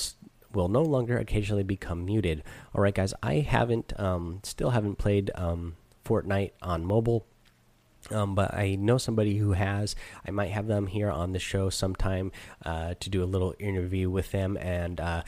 will 0.53 0.69
no 0.69 0.83
longer 0.83 1.19
occasionally 1.19 1.63
become 1.63 2.05
muted. 2.05 2.43
All 2.75 2.83
right, 2.83 2.95
guys, 2.95 3.15
I 3.23 3.35
haven't 3.37 3.99
um, 3.99 4.41
still 4.43 4.71
haven't 4.71 4.97
played 4.97 5.31
um, 5.35 5.77
Fortnite 6.05 6.53
on 6.63 6.85
mobile. 6.85 7.27
Um, 8.11 8.35
but 8.35 8.55
I 8.55 8.77
know 8.77 8.97
somebody 8.97 9.37
who 9.37 9.53
has. 9.53 9.95
I 10.27 10.31
might 10.31 10.51
have 10.51 10.67
them 10.67 10.87
here 10.87 11.11
on 11.11 11.33
the 11.33 11.39
show 11.39 11.69
sometime 11.69 12.33
uh, 12.65 12.95
to 12.99 13.11
do 13.11 13.23
a 13.23 13.27
little 13.27 13.55
interview 13.59 14.09
with 14.09 14.33
them 14.33 14.57
and, 14.57 14.99
uh, 14.99 15.23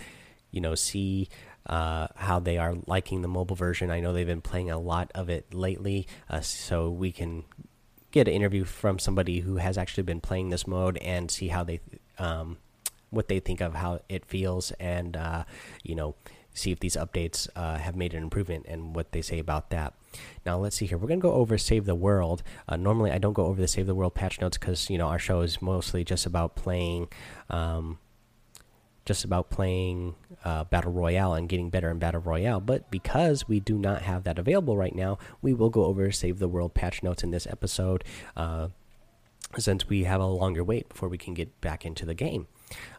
you 0.51 0.63
know, 0.63 0.75
see 0.75 1.29
uh, 1.67 2.09
how 2.17 2.41
they 2.41 2.57
are 2.57 2.75
liking 2.87 3.21
the 3.21 3.29
mobile 3.29 3.57
version. 3.57 3.91
I 3.91 4.01
know 4.01 4.13
they've 4.13 4.27
been 4.27 4.41
playing 4.41 4.71
a 4.71 4.79
lot 4.79 5.13
of 5.15 5.29
it 5.29 5.53
lately, 5.53 6.09
uh, 6.31 6.41
so 6.41 6.91
we 6.91 7.13
can 7.13 7.45
get 8.13 8.29
an 8.29 8.35
interview 8.35 8.65
from 8.65 8.99
somebody 8.99 9.41
who 9.41 9.57
has 9.57 9.77
actually 9.77 10.05
been 10.05 10.21
playing 10.21 10.51
this 10.51 10.67
mode 10.67 10.99
and 10.99 11.31
see 11.31 11.49
how 11.49 11.65
they 11.65 11.81
um, 12.19 12.59
what 13.11 13.29
they 13.29 13.41
think 13.41 13.61
of 13.61 13.75
how 13.75 14.01
it 14.09 14.25
feels 14.25 14.71
and 14.73 15.17
uh, 15.17 15.45
you 15.83 15.95
know 15.95 16.15
see 16.55 16.71
if 16.71 16.81
these 16.81 16.97
updates 16.97 17.49
uh, 17.57 17.79
have 17.79 17.97
made 17.97 18.13
an 18.13 18.23
improvement 18.23 18.67
and 18.69 18.95
what 18.95 19.13
they 19.13 19.23
say 19.23 19.39
about 19.39 19.71
that. 19.71 19.95
Now 20.45 20.59
let's 20.59 20.77
see 20.77 20.87
here. 20.87 20.99
We're 20.99 21.09
gonna 21.09 21.21
go 21.21 21.33
over 21.33 21.57
Save 21.57 21.87
the 21.87 21.95
World. 21.95 22.43
Uh, 22.69 22.77
normally 22.77 23.11
I 23.11 23.19
don't 23.19 23.33
go 23.33 23.47
over 23.47 23.61
the 23.61 23.69
Save 23.69 23.87
the 23.87 23.95
World 23.95 24.15
patch 24.15 24.41
notes 24.41 24.59
because 24.59 24.91
you 24.91 24.99
know 24.99 25.09
our 25.09 25.19
show 25.19 25.41
is 25.41 25.63
mostly 25.63 26.05
just 26.05 26.27
about 26.27 26.55
playing. 26.55 27.09
Um, 27.49 27.99
just 29.05 29.25
about 29.25 29.51
playing 29.51 30.15
uh, 30.45 30.65
battle 30.65 30.93
royale 30.93 31.35
and 31.35 31.49
getting 31.49 31.71
better 31.71 31.91
in 31.91 31.99
battle 31.99 32.21
royale. 32.21 32.61
But 32.61 32.91
because 32.91 33.49
we 33.49 33.61
do 33.61 33.77
not 33.77 34.03
have 34.03 34.25
that 34.25 34.39
available 34.39 34.77
right 34.77 34.95
now, 34.95 35.19
we 35.41 35.53
will 35.53 35.71
go 35.71 35.85
over 35.85 36.11
save 36.13 36.39
the 36.39 36.49
world 36.49 36.75
patch 36.75 37.03
notes 37.03 37.23
in 37.23 37.31
this 37.31 37.47
episode. 37.47 38.05
Uh, 38.37 38.69
since 39.59 39.89
we 39.89 40.05
have 40.05 40.21
a 40.21 40.27
longer 40.27 40.65
wait 40.65 40.89
before 40.89 41.09
we 41.09 41.19
can 41.19 41.35
get 41.35 41.61
back 41.61 41.85
into 41.85 42.07
the 42.07 42.15
game. 42.15 42.47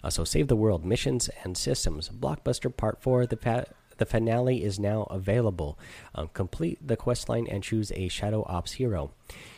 Uh, 0.04 0.10
so, 0.10 0.24
Save 0.24 0.48
the 0.48 0.56
World 0.56 0.86
missions 0.86 1.30
and 1.44 1.58
systems. 1.58 2.10
Blockbuster 2.10 2.76
Part 2.76 3.02
4, 3.02 3.26
the, 3.26 3.66
the 3.98 4.06
finale 4.06 4.64
is 4.64 4.80
now 4.80 5.04
available. 5.04 5.80
Um, 6.14 6.30
complete 6.34 6.86
the 6.86 6.98
quest 6.98 7.28
line 7.28 7.48
and 7.50 7.64
choose 7.64 7.92
a 7.96 8.08
Shadow 8.08 8.44
Ops 8.48 8.74
hero. 8.74 9.12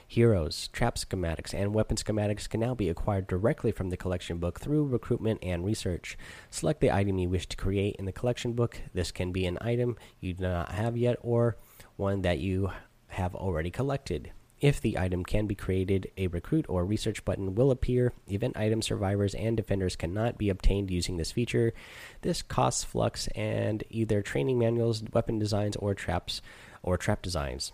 Heroes, 0.08 0.68
trap 0.68 0.96
schematics, 0.98 1.54
and 1.54 1.74
weapon 1.74 1.98
schematics 1.98 2.48
can 2.48 2.60
now 2.60 2.76
be 2.76 2.90
acquired 2.90 3.28
directly 3.28 3.72
from 3.72 3.90
the 3.90 3.98
collection 3.98 4.38
book 4.38 4.60
through 4.60 4.86
recruitment 4.86 5.40
and 5.42 5.66
research. 5.66 6.18
Select 6.52 6.80
the 6.80 6.92
item 6.92 7.18
you 7.18 7.28
wish 7.28 7.48
to 7.48 7.58
create 7.58 7.96
in 7.98 8.06
the 8.06 8.12
collection 8.12 8.54
book. 8.54 8.80
This 8.94 9.12
can 9.12 9.32
be 9.32 9.46
an 9.46 9.58
item 9.62 9.98
you 10.20 10.34
do 10.34 10.44
not 10.44 10.72
have 10.72 10.96
yet 10.96 11.18
or 11.22 11.58
one 11.96 12.22
that 12.22 12.38
you 12.38 12.72
have 13.08 13.34
already 13.34 13.72
collected. 13.72 14.32
If 14.62 14.80
the 14.80 14.98
item 14.98 15.26
can 15.26 15.48
be 15.48 15.56
created, 15.56 16.12
a 16.18 16.28
recruit 16.28 16.66
or 16.70 16.86
research 16.86 17.26
button 17.26 17.56
will 17.56 17.72
appear. 17.72 18.14
Event 18.28 18.56
item 18.58 18.82
survivors 18.82 19.36
and 19.36 19.58
defenders 19.58 19.96
cannot 19.96 20.38
be 20.38 20.50
obtained 20.50 20.92
using 20.92 21.18
this 21.18 21.32
feature. 21.32 21.74
This 22.22 22.42
costs 22.42 22.84
flux 22.84 23.28
and 23.36 23.84
either 23.90 24.22
training 24.22 24.60
manuals, 24.60 25.04
weapon 25.12 25.40
designs, 25.40 25.76
or 25.76 25.94
traps 25.94 26.42
or 26.84 26.98
trap 26.98 27.22
designs. 27.22 27.74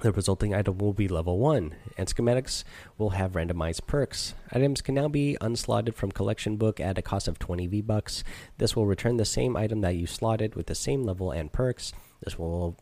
The 0.00 0.12
resulting 0.12 0.54
item 0.54 0.76
will 0.76 0.92
be 0.92 1.08
level 1.08 1.38
1, 1.38 1.74
and 1.96 2.06
schematics 2.06 2.64
will 2.98 3.10
have 3.10 3.32
randomized 3.32 3.86
perks. 3.86 4.34
Items 4.52 4.82
can 4.82 4.94
now 4.94 5.08
be 5.08 5.38
unslotted 5.40 5.94
from 5.94 6.12
collection 6.12 6.56
book 6.56 6.78
at 6.78 6.98
a 6.98 7.02
cost 7.02 7.28
of 7.28 7.38
20 7.38 7.66
V-Bucks. 7.66 8.22
This 8.58 8.76
will 8.76 8.86
return 8.86 9.16
the 9.16 9.24
same 9.24 9.56
item 9.56 9.80
that 9.80 9.96
you 9.96 10.06
slotted 10.06 10.54
with 10.54 10.66
the 10.66 10.74
same 10.74 11.02
level 11.02 11.30
and 11.30 11.50
perks. 11.50 11.92
This 12.22 12.38
will 12.38 12.76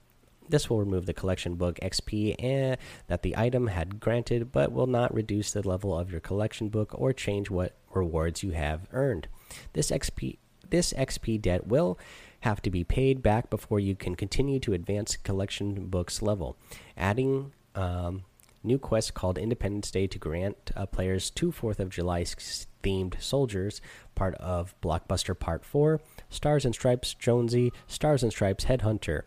this 0.47 0.69
will 0.69 0.79
remove 0.79 1.07
the 1.07 1.15
collection 1.15 1.55
book 1.55 1.79
XP 1.81 2.35
eh, 2.39 2.77
that 3.07 3.23
the 3.23 3.35
item 3.35 3.69
had 3.69 3.99
granted, 3.99 4.53
but 4.53 4.73
will 4.73 4.87
not 4.87 5.15
reduce 5.15 5.53
the 5.53 5.67
level 5.67 5.97
of 5.97 6.11
your 6.11 6.21
collection 6.21 6.69
book 6.69 6.91
or 6.95 7.15
change 7.15 7.49
what 7.49 7.75
rewards 7.95 8.43
you 8.43 8.51
have 8.51 8.87
earned. 8.93 9.29
This 9.73 9.91
XP 9.91 10.37
this 10.71 10.93
XP 10.95 11.41
debt 11.41 11.67
will 11.67 11.99
have 12.45 12.61
to 12.61 12.71
be 12.71 12.85
paid 12.85 13.23
back 13.23 13.49
before 13.49 13.81
you 13.81 13.97
can 13.97 14.15
continue 14.15 14.61
to 14.61 14.75
advance 14.75 15.17
collection 15.17 15.87
books 15.87 16.21
level. 16.21 16.59
Adding 16.95 17.53
um, 17.75 18.25
new 18.63 18.79
quest 18.79 19.15
called 19.15 19.39
Independence 19.39 19.91
Day 19.91 20.07
to 20.07 20.19
grant 20.19 20.71
uh, 20.77 20.85
players 20.85 21.31
two 21.31 21.51
Fourth 21.51 21.81
of 21.81 21.89
July 21.89 22.23
themed 22.23 23.19
soldiers, 23.19 23.81
part 24.15 24.35
of 24.35 24.79
Blockbuster 24.83 25.39
Part 25.39 25.65
4, 25.65 26.03
Stars 26.29 26.67
and 26.67 26.75
Stripes 26.75 27.15
Jonesy, 27.15 27.73
Stars 27.87 28.23
and 28.23 28.31
Stripes 28.31 28.67
Headhunter. 28.67 29.23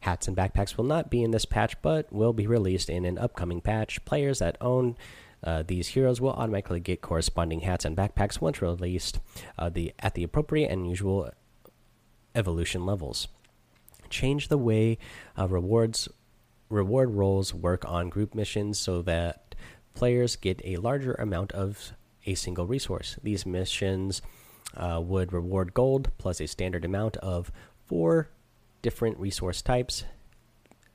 Hats 0.00 0.28
and 0.28 0.36
backpacks 0.36 0.76
will 0.76 0.84
not 0.84 1.10
be 1.10 1.24
in 1.24 1.32
this 1.32 1.44
patch, 1.44 1.74
but 1.82 2.12
will 2.12 2.32
be 2.32 2.46
released 2.46 2.88
in 2.88 3.04
an 3.04 3.18
upcoming 3.18 3.60
patch. 3.60 4.04
Players 4.04 4.38
that 4.38 4.56
own 4.60 4.96
uh, 5.42 5.64
these 5.66 5.88
heroes 5.88 6.20
will 6.20 6.30
automatically 6.30 6.78
get 6.78 7.00
corresponding 7.00 7.62
hats 7.62 7.84
and 7.84 7.96
backpacks 7.96 8.40
once 8.40 8.62
released 8.62 9.18
uh, 9.58 9.68
the, 9.68 9.92
at 9.98 10.14
the 10.14 10.22
appropriate 10.22 10.70
and 10.70 10.88
usual 10.88 11.32
evolution 12.34 12.86
levels. 12.86 13.28
Change 14.10 14.48
the 14.48 14.58
way 14.58 14.98
uh, 15.38 15.48
rewards 15.48 16.08
reward 16.68 17.10
roles 17.10 17.52
work 17.52 17.84
on 17.84 18.08
group 18.08 18.34
missions 18.34 18.78
so 18.78 19.02
that 19.02 19.54
players 19.94 20.36
get 20.36 20.60
a 20.64 20.76
larger 20.76 21.12
amount 21.14 21.52
of 21.52 21.92
a 22.24 22.34
single 22.34 22.66
resource. 22.66 23.18
These 23.22 23.44
missions 23.44 24.22
uh, 24.76 25.00
would 25.02 25.32
reward 25.32 25.74
gold 25.74 26.10
plus 26.18 26.40
a 26.40 26.46
standard 26.46 26.84
amount 26.84 27.16
of 27.18 27.52
four 27.86 28.30
different 28.80 29.18
resource 29.18 29.60
types. 29.60 30.04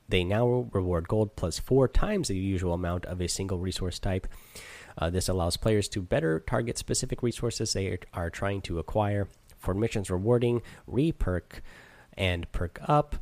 They 0.10 0.24
now 0.24 0.68
reward 0.72 1.08
gold 1.08 1.36
plus 1.36 1.60
four 1.60 1.88
times 1.88 2.30
the 2.30 2.38
usual 2.38 2.74
amount 2.74 3.06
of 3.06 3.22
a 3.22 3.28
single 3.28 3.60
resource 3.60 4.00
type. 4.00 4.28
Uh, 4.98 5.10
this 5.10 5.30
allows 5.30 5.58
players 5.58 5.88
to 5.90 6.02
better 6.02 6.40
target 6.40 6.78
specific 6.78 7.22
resources 7.22 7.74
they 7.74 8.00
are 8.14 8.30
trying 8.30 8.62
to 8.62 8.80
acquire. 8.80 9.28
For 9.58 9.74
missions 9.74 10.10
rewarding, 10.10 10.62
re-perk, 10.86 11.62
and 12.18 12.52
perk 12.52 12.80
up, 12.84 13.18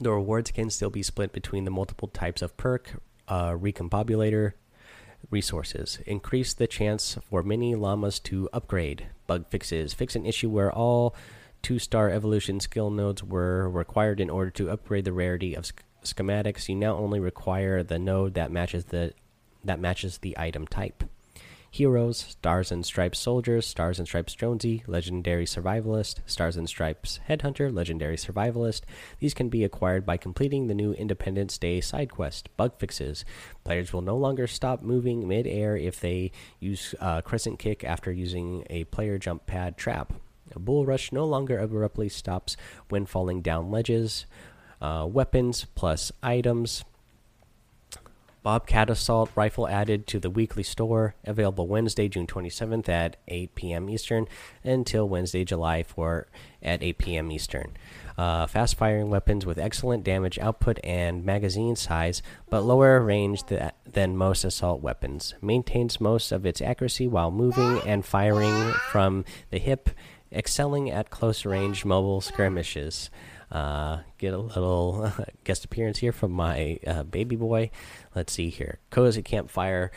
the 0.00 0.10
rewards 0.10 0.50
can 0.50 0.70
still 0.70 0.90
be 0.90 1.02
split 1.02 1.32
between 1.32 1.64
the 1.64 1.70
multiple 1.70 2.08
types 2.08 2.42
of 2.42 2.56
perk, 2.56 3.00
uh, 3.28 3.50
recombobulator, 3.50 4.52
resources. 5.30 6.00
Increase 6.06 6.54
the 6.54 6.66
chance 6.66 7.18
for 7.28 7.42
many 7.42 7.74
llamas 7.74 8.18
to 8.20 8.48
upgrade. 8.52 9.06
Bug 9.26 9.46
fixes. 9.48 9.94
Fix 9.94 10.16
an 10.16 10.26
issue 10.26 10.50
where 10.50 10.72
all 10.72 11.14
two 11.62 11.78
star 11.78 12.10
evolution 12.10 12.60
skill 12.60 12.90
nodes 12.90 13.22
were 13.22 13.68
required 13.68 14.20
in 14.20 14.30
order 14.30 14.50
to 14.50 14.70
upgrade 14.70 15.04
the 15.04 15.12
rarity 15.12 15.54
of 15.54 15.70
schematics. 16.02 16.68
You 16.68 16.74
now 16.74 16.96
only 16.96 17.20
require 17.20 17.82
the 17.82 17.98
node 17.98 18.34
that 18.34 18.50
matches 18.50 18.86
the 18.86 19.14
that 19.64 19.78
matches 19.78 20.18
the 20.18 20.36
item 20.36 20.66
type. 20.66 21.04
Heroes, 21.74 22.18
Stars 22.18 22.70
and 22.70 22.84
Stripes 22.84 23.18
Soldiers, 23.18 23.66
Stars 23.66 23.98
and 23.98 24.06
Stripes 24.06 24.34
Jonesy, 24.34 24.84
Legendary 24.86 25.46
Survivalist, 25.46 26.16
Stars 26.26 26.58
and 26.58 26.68
Stripes 26.68 27.18
Headhunter, 27.30 27.74
Legendary 27.74 28.16
Survivalist. 28.16 28.82
These 29.20 29.32
can 29.32 29.48
be 29.48 29.64
acquired 29.64 30.04
by 30.04 30.18
completing 30.18 30.66
the 30.66 30.74
new 30.74 30.92
Independence 30.92 31.56
Day 31.56 31.80
side 31.80 32.10
quest. 32.10 32.54
Bug 32.58 32.78
fixes. 32.78 33.24
Players 33.64 33.90
will 33.90 34.02
no 34.02 34.18
longer 34.18 34.46
stop 34.46 34.82
moving 34.82 35.26
mid 35.26 35.46
air 35.46 35.74
if 35.74 35.98
they 35.98 36.30
use 36.60 36.94
uh, 37.00 37.22
Crescent 37.22 37.58
Kick 37.58 37.84
after 37.84 38.12
using 38.12 38.66
a 38.68 38.84
player 38.84 39.16
jump 39.16 39.46
pad 39.46 39.78
trap. 39.78 40.12
A 40.54 40.58
bull 40.58 40.84
rush 40.84 41.10
no 41.10 41.24
longer 41.24 41.58
abruptly 41.58 42.10
stops 42.10 42.54
when 42.90 43.06
falling 43.06 43.40
down 43.40 43.70
ledges. 43.70 44.26
Uh, 44.82 45.06
weapons 45.10 45.64
plus 45.74 46.12
items. 46.22 46.84
Bobcat 48.42 48.90
Assault 48.90 49.30
Rifle 49.36 49.68
added 49.68 50.06
to 50.08 50.18
the 50.18 50.30
weekly 50.30 50.64
store, 50.64 51.14
available 51.24 51.68
Wednesday, 51.68 52.08
June 52.08 52.26
27th 52.26 52.88
at 52.88 53.16
8 53.28 53.54
p.m. 53.54 53.88
Eastern 53.88 54.26
until 54.64 55.08
Wednesday, 55.08 55.44
July 55.44 55.82
4 55.82 56.26
at 56.62 56.82
8 56.82 56.98
p.m. 56.98 57.30
Eastern. 57.30 57.72
Uh, 58.18 58.46
fast 58.46 58.76
firing 58.76 59.10
weapons 59.10 59.46
with 59.46 59.58
excellent 59.58 60.04
damage 60.04 60.38
output 60.38 60.78
and 60.82 61.24
magazine 61.24 61.76
size, 61.76 62.20
but 62.50 62.62
lower 62.62 63.00
range 63.00 63.44
th 63.44 63.72
than 63.90 64.16
most 64.16 64.44
assault 64.44 64.82
weapons. 64.82 65.34
Maintains 65.40 66.00
most 66.00 66.32
of 66.32 66.44
its 66.44 66.60
accuracy 66.60 67.06
while 67.06 67.30
moving 67.30 67.80
and 67.86 68.04
firing 68.04 68.72
from 68.90 69.24
the 69.50 69.58
hip 69.58 69.90
excelling 70.32 70.90
at 70.90 71.10
close 71.10 71.44
range 71.44 71.84
mobile 71.84 72.20
skirmishes. 72.20 73.10
Uh, 73.52 74.00
get 74.16 74.32
a 74.32 74.38
little 74.38 75.12
guest 75.44 75.64
appearance 75.64 75.98
here 75.98 76.12
from 76.12 76.32
my 76.32 76.78
uh, 76.86 77.02
baby 77.02 77.36
boy. 77.36 77.70
Let's 78.14 78.32
see 78.32 78.48
here. 78.48 78.78
Cozy 78.90 79.22
Campfire 79.22 79.92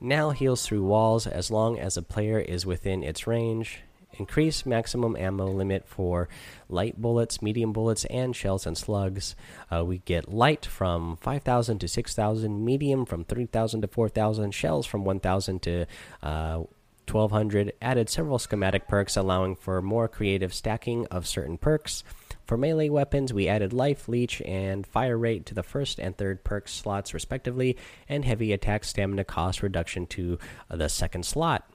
now 0.00 0.30
heals 0.30 0.66
through 0.66 0.84
walls 0.84 1.26
as 1.26 1.50
long 1.50 1.78
as 1.78 1.96
a 1.96 2.02
player 2.02 2.40
is 2.40 2.66
within 2.66 3.04
its 3.04 3.26
range. 3.26 3.82
Increase 4.18 4.66
maximum 4.66 5.16
ammo 5.16 5.46
limit 5.46 5.86
for 5.86 6.28
light 6.68 7.00
bullets, 7.00 7.40
medium 7.40 7.72
bullets, 7.72 8.04
and 8.06 8.34
shells 8.34 8.66
and 8.66 8.76
slugs. 8.76 9.36
Uh, 9.72 9.84
we 9.84 9.98
get 9.98 10.32
light 10.32 10.66
from 10.66 11.18
5,000 11.18 11.78
to 11.78 11.86
6,000, 11.86 12.64
medium 12.64 13.06
from 13.06 13.24
3,000 13.24 13.82
to 13.82 13.86
4,000, 13.86 14.50
shells 14.52 14.86
from 14.86 15.04
1,000 15.04 15.62
to 15.62 15.86
uh, 16.22 16.62
1200 17.08 17.72
added 17.80 18.10
several 18.10 18.38
schematic 18.38 18.86
perks 18.86 19.16
allowing 19.16 19.56
for 19.56 19.80
more 19.80 20.08
creative 20.08 20.52
stacking 20.52 21.06
of 21.06 21.26
certain 21.26 21.56
perks. 21.56 22.04
For 22.48 22.56
melee 22.56 22.88
weapons, 22.88 23.30
we 23.30 23.46
added 23.46 23.74
life, 23.74 24.08
leech, 24.08 24.40
and 24.40 24.86
fire 24.86 25.18
rate 25.18 25.44
to 25.46 25.54
the 25.54 25.62
first 25.62 25.98
and 25.98 26.16
third 26.16 26.44
perk 26.44 26.66
slots 26.66 27.12
respectively, 27.12 27.76
and 28.08 28.24
heavy 28.24 28.54
attack 28.54 28.84
stamina 28.84 29.24
cost 29.24 29.62
reduction 29.62 30.06
to 30.06 30.38
the 30.70 30.88
second 30.88 31.26
slot. 31.26 31.68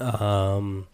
Um, 0.00 0.86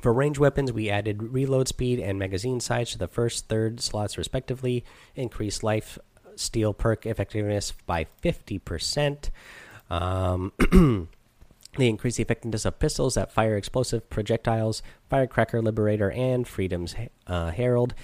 for 0.00 0.12
range 0.12 0.38
weapons, 0.38 0.72
we 0.72 0.90
added 0.90 1.32
reload 1.32 1.66
speed 1.66 1.98
and 1.98 2.20
magazine 2.20 2.60
size 2.60 2.92
to 2.92 2.98
the 2.98 3.08
first, 3.08 3.48
third 3.48 3.80
slots 3.80 4.16
respectively, 4.16 4.84
increased 5.16 5.64
life 5.64 5.98
steal 6.36 6.72
perk 6.72 7.04
effectiveness 7.04 7.72
by 7.84 8.06
50%. 8.22 9.30
Um, 9.90 10.52
They 11.78 11.88
increase 11.88 12.16
the 12.16 12.22
effectiveness 12.22 12.66
of 12.66 12.78
pistols 12.78 13.14
that 13.14 13.32
fire 13.32 13.56
explosive 13.56 14.08
projectiles, 14.10 14.82
Firecracker 15.08 15.62
Liberator, 15.62 16.10
and 16.10 16.46
Freedom's 16.46 16.94
uh, 17.26 17.50
Herald. 17.50 17.94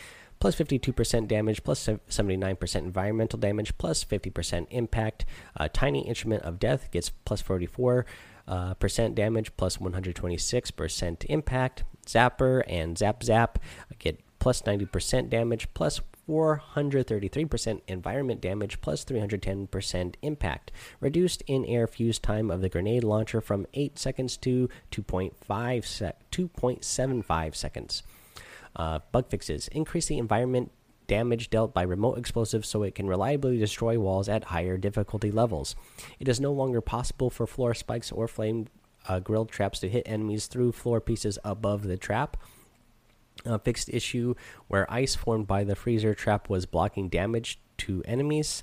Plus 0.40 0.54
52% 0.56 1.26
damage, 1.26 1.64
plus 1.64 1.86
79% 1.86 2.76
environmental 2.76 3.38
damage, 3.38 3.76
plus 3.76 4.04
50% 4.04 4.68
impact. 4.70 5.26
Tiny 5.72 6.06
Instrument 6.06 6.44
of 6.44 6.58
Death 6.58 6.90
gets 6.92 7.10
plus 7.10 7.42
44% 7.42 8.04
uh, 8.46 8.74
percent 8.74 9.14
damage, 9.14 9.54
plus 9.56 9.76
126% 9.76 11.24
impact. 11.26 11.84
Zapper 12.06 12.62
and 12.66 12.96
Zap 12.96 13.22
Zap 13.22 13.58
get 13.98 14.20
plus 14.38 14.62
90% 14.62 15.28
damage, 15.28 15.68
plus 15.74 16.00
433% 16.28 17.80
environment 17.88 18.40
damage 18.40 18.80
plus 18.80 19.04
310% 19.04 20.14
impact. 20.22 20.70
Reduced 21.00 21.42
in 21.46 21.64
air 21.64 21.86
fuse 21.86 22.18
time 22.18 22.50
of 22.50 22.60
the 22.60 22.68
grenade 22.68 23.04
launcher 23.04 23.40
from 23.40 23.66
8 23.74 23.98
seconds 23.98 24.36
to 24.38 24.68
2.5 24.90 25.84
sec 25.84 26.30
2.75 26.30 27.54
seconds. 27.54 28.02
Uh, 28.76 29.00
bug 29.10 29.28
fixes 29.28 29.68
increase 29.68 30.06
the 30.06 30.18
environment 30.18 30.70
damage 31.08 31.48
dealt 31.48 31.74
by 31.74 31.82
remote 31.82 32.18
explosives 32.18 32.68
so 32.68 32.82
it 32.82 32.94
can 32.94 33.08
reliably 33.08 33.58
destroy 33.58 33.98
walls 33.98 34.28
at 34.28 34.44
higher 34.44 34.76
difficulty 34.76 35.30
levels. 35.30 35.74
It 36.20 36.28
is 36.28 36.38
no 36.38 36.52
longer 36.52 36.80
possible 36.80 37.30
for 37.30 37.46
floor 37.46 37.74
spikes 37.74 38.12
or 38.12 38.28
flame 38.28 38.68
uh, 39.08 39.18
grilled 39.18 39.50
traps 39.50 39.80
to 39.80 39.88
hit 39.88 40.02
enemies 40.06 40.46
through 40.46 40.72
floor 40.72 41.00
pieces 41.00 41.38
above 41.42 41.84
the 41.84 41.96
trap. 41.96 42.36
A 43.44 43.58
fixed 43.58 43.88
issue 43.88 44.34
where 44.66 44.90
ice 44.92 45.14
formed 45.14 45.46
by 45.46 45.64
the 45.64 45.76
freezer 45.76 46.14
trap 46.14 46.48
was 46.48 46.66
blocking 46.66 47.08
damage 47.08 47.58
to 47.78 48.02
enemies. 48.04 48.62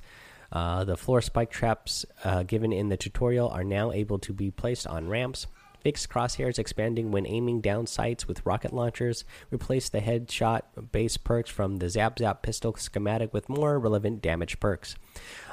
Uh, 0.52 0.84
the 0.84 0.98
floor 0.98 1.22
spike 1.22 1.50
traps 1.50 2.06
uh, 2.24 2.44
given 2.44 2.72
in 2.72 2.90
the 2.90 2.98
tutorial 2.98 3.50
are 3.50 3.64
now 3.64 3.92
able 3.92 4.20
to 4.20 4.34
be 4.34 4.52
placed 4.52 4.86
on 4.88 5.08
ramps. 5.08 5.48
Fixed 5.82 6.10
crosshairs 6.10 6.58
expanding 6.58 7.12
when 7.12 7.28
aiming 7.28 7.62
down 7.62 7.86
sights 7.86 8.28
with 8.28 8.44
rocket 8.44 8.74
launchers. 8.74 9.24
Replace 9.52 9.88
the 9.88 10.00
headshot 10.00 10.62
base 10.92 11.16
perks 11.16 11.50
from 11.52 11.78
the 11.78 11.90
Zap 11.90 12.18
Zap 12.18 12.42
pistol 12.42 12.74
schematic 12.76 13.34
with 13.34 13.48
more 13.50 13.78
relevant 13.78 14.22
damage 14.22 14.60
perks. 14.60 14.96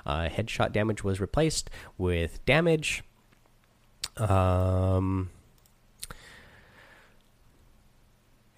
Uh, 0.06 0.28
headshot 0.28 0.72
damage 0.72 1.04
was 1.04 1.20
replaced 1.20 1.68
with 1.98 2.42
damage. 2.46 3.02
Um, 4.16 5.28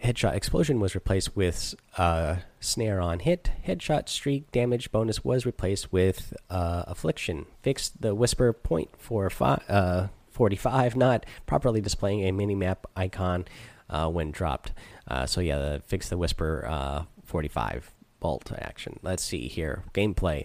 Headshot 0.05 0.35
explosion 0.35 0.81
was 0.81 0.95
replaced 0.95 1.35
with 1.35 1.75
uh, 1.97 2.37
snare 2.61 3.01
on 3.01 3.21
hit. 3.21 3.51
Headshot 3.67 4.11
streak 4.11 4.53
damage 4.53 4.93
bonus 4.93 5.25
was 5.25 5.47
replaced 5.47 5.93
with 5.95 6.35
uh, 6.51 6.85
affliction. 6.87 7.47
Fixed 7.62 8.03
the 8.03 8.14
whisper 8.14 8.53
point 8.53 8.90
for 8.99 9.33
uh, 9.40 10.09
45, 10.31 10.97
not 10.97 11.25
properly 11.47 11.81
displaying 11.81 12.21
a 12.27 12.33
mini 12.33 12.55
map 12.55 12.87
icon 12.95 13.47
uh, 13.88 14.11
when 14.11 14.31
dropped. 14.31 14.73
Uh, 15.09 15.25
so 15.25 15.40
yeah, 15.40 15.79
fix 15.87 16.11
the 16.11 16.19
whisper 16.19 16.67
uh, 16.69 17.05
45 17.25 17.90
bolt 18.21 18.53
action. 18.53 18.99
Let's 19.03 19.23
see 19.23 19.49
here 19.49 19.85
gameplay. 19.95 20.45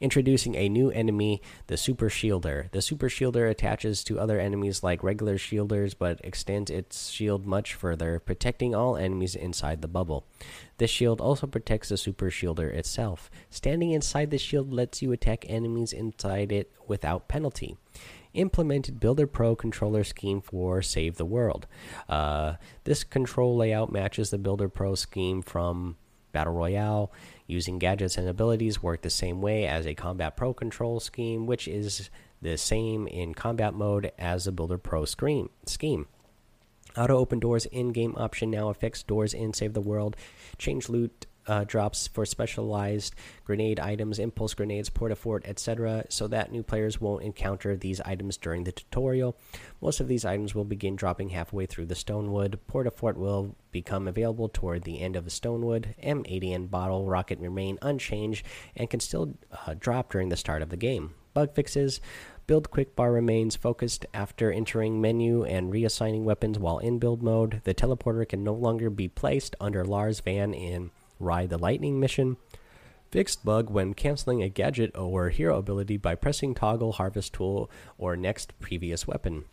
Introducing 0.00 0.54
a 0.54 0.68
new 0.68 0.90
enemy, 0.90 1.42
the 1.66 1.76
Super 1.76 2.08
Shielder. 2.08 2.70
The 2.70 2.82
Super 2.82 3.08
Shielder 3.08 3.50
attaches 3.50 4.04
to 4.04 4.18
other 4.18 4.38
enemies 4.38 4.82
like 4.82 5.02
regular 5.02 5.36
shielders, 5.36 5.94
but 5.98 6.20
extends 6.24 6.70
its 6.70 7.10
shield 7.10 7.46
much 7.46 7.74
further, 7.74 8.20
protecting 8.20 8.74
all 8.74 8.96
enemies 8.96 9.34
inside 9.34 9.82
the 9.82 9.88
bubble. 9.88 10.24
This 10.78 10.90
shield 10.90 11.20
also 11.20 11.46
protects 11.46 11.88
the 11.88 11.96
Super 11.96 12.30
Shielder 12.30 12.72
itself. 12.72 13.30
Standing 13.50 13.90
inside 13.90 14.30
the 14.30 14.38
shield 14.38 14.72
lets 14.72 15.02
you 15.02 15.12
attack 15.12 15.44
enemies 15.48 15.92
inside 15.92 16.52
it 16.52 16.72
without 16.86 17.28
penalty 17.28 17.76
implemented 18.34 19.00
Builder 19.00 19.26
Pro 19.26 19.56
controller 19.56 20.04
scheme 20.04 20.40
for 20.40 20.82
Save 20.82 21.16
the 21.16 21.24
World. 21.24 21.66
Uh, 22.08 22.54
this 22.84 23.04
control 23.04 23.56
layout 23.56 23.92
matches 23.92 24.30
the 24.30 24.38
Builder 24.38 24.68
Pro 24.68 24.94
scheme 24.94 25.42
from 25.42 25.96
Battle 26.32 26.52
Royale 26.52 27.10
using 27.46 27.78
gadgets 27.78 28.16
and 28.16 28.28
abilities 28.28 28.82
work 28.82 29.02
the 29.02 29.10
same 29.10 29.40
way 29.40 29.66
as 29.66 29.86
a 29.86 29.94
Combat 29.94 30.36
Pro 30.36 30.52
control 30.52 31.00
scheme, 31.00 31.46
which 31.46 31.66
is 31.66 32.10
the 32.40 32.56
same 32.56 33.06
in 33.06 33.34
combat 33.34 33.74
mode 33.74 34.12
as 34.18 34.44
the 34.44 34.52
Builder 34.52 34.78
Pro 34.78 35.04
screen, 35.04 35.48
scheme. 35.66 36.06
Auto 36.96 37.16
open 37.16 37.38
doors 37.38 37.66
in 37.66 37.90
game 37.90 38.14
option 38.16 38.50
now 38.50 38.68
affects 38.70 39.02
doors 39.02 39.32
in 39.32 39.52
Save 39.52 39.72
the 39.72 39.80
World. 39.80 40.16
Change 40.56 40.88
loot 40.88 41.26
uh, 41.48 41.64
drops 41.64 42.06
for 42.06 42.24
specialized 42.24 43.14
grenade 43.44 43.80
items, 43.80 44.18
impulse 44.18 44.54
grenades, 44.54 44.90
porta 44.90 45.16
fort, 45.16 45.42
etc., 45.46 46.04
so 46.08 46.28
that 46.28 46.52
new 46.52 46.62
players 46.62 47.00
won't 47.00 47.24
encounter 47.24 47.76
these 47.76 48.00
items 48.02 48.36
during 48.36 48.64
the 48.64 48.72
tutorial. 48.72 49.36
Most 49.80 49.98
of 50.00 50.08
these 50.08 50.24
items 50.24 50.54
will 50.54 50.64
begin 50.64 50.94
dropping 50.94 51.30
halfway 51.30 51.66
through 51.66 51.86
the 51.86 51.94
Stonewood. 51.94 52.58
Porta 52.66 52.90
fort 52.90 53.16
will 53.16 53.56
become 53.72 54.06
available 54.06 54.48
toward 54.48 54.82
the 54.82 55.00
end 55.00 55.16
of 55.16 55.24
the 55.24 55.30
Stonewood. 55.30 55.94
M80 56.04 56.54
and 56.54 56.70
bottle 56.70 57.06
rocket 57.06 57.38
remain 57.38 57.78
unchanged 57.82 58.44
and 58.76 58.90
can 58.90 59.00
still 59.00 59.34
uh, 59.66 59.74
drop 59.78 60.12
during 60.12 60.28
the 60.28 60.36
start 60.36 60.62
of 60.62 60.68
the 60.68 60.76
game. 60.76 61.14
Bug 61.34 61.54
fixes. 61.54 62.00
Build 62.46 62.70
quick 62.70 62.96
bar 62.96 63.12
remains 63.12 63.56
focused 63.56 64.06
after 64.14 64.50
entering 64.50 65.02
menu 65.02 65.44
and 65.44 65.70
reassigning 65.70 66.22
weapons 66.22 66.58
while 66.58 66.78
in 66.78 66.98
build 66.98 67.22
mode. 67.22 67.60
The 67.64 67.74
teleporter 67.74 68.26
can 68.26 68.42
no 68.42 68.54
longer 68.54 68.88
be 68.88 69.06
placed 69.06 69.54
under 69.60 69.84
Lars 69.84 70.20
van 70.20 70.54
in 70.54 70.90
Ride 71.18 71.50
the 71.50 71.58
Lightning 71.58 72.00
mission. 72.00 72.36
Fixed 73.10 73.44
bug 73.44 73.70
when 73.70 73.94
canceling 73.94 74.42
a 74.42 74.48
gadget 74.48 74.96
or 74.96 75.30
hero 75.30 75.56
ability 75.56 75.96
by 75.96 76.14
pressing 76.14 76.54
toggle 76.54 76.92
harvest 76.92 77.32
tool 77.32 77.70
or 77.96 78.16
next 78.16 78.58
previous 78.60 79.06
weapon. 79.06 79.44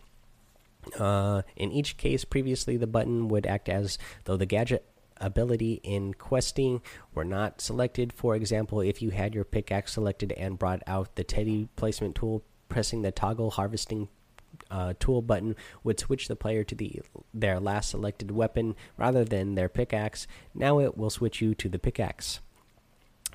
Uh, 1.00 1.42
in 1.56 1.72
each 1.72 1.98
case, 1.98 2.26
previously 2.26 2.78
the 2.78 2.88
button 2.88 3.28
would 3.28 3.46
act 3.46 3.70
as 3.70 3.98
though 4.26 4.38
the 4.38 4.46
gadget 4.46 4.86
ability 5.18 5.80
in 5.84 6.14
questing 6.14 6.82
were 7.14 7.24
not 7.24 7.62
selected. 7.62 8.14
For 8.14 8.36
example, 8.36 8.82
if 8.82 9.02
you 9.02 9.12
had 9.12 9.34
your 9.34 9.46
pickaxe 9.46 9.94
selected 9.94 10.32
and 10.34 10.60
brought 10.60 10.84
out 10.86 11.16
the 11.16 11.24
teddy 11.24 11.70
placement 11.76 12.16
tool, 12.16 12.44
pressing 12.68 13.02
the 13.02 13.12
toggle 13.12 13.52
harvesting 13.52 14.10
uh, 14.72 14.94
tool 15.00 15.22
button 15.22 15.56
would 15.84 16.00
switch 16.00 16.28
the 16.28 16.36
player 16.36 16.64
to 16.64 16.76
the 16.76 17.02
their 17.34 17.60
last 17.60 17.90
selected 17.90 18.32
weapon 18.32 18.76
rather 18.98 19.24
than 19.24 19.56
their 19.56 19.70
pickaxe. 19.70 20.28
Now 20.54 20.80
it 20.80 20.98
will 20.98 21.10
switch 21.10 21.42
you 21.42 21.56
to 21.56 21.70
the 21.70 21.80
pickaxe. 21.80 22.40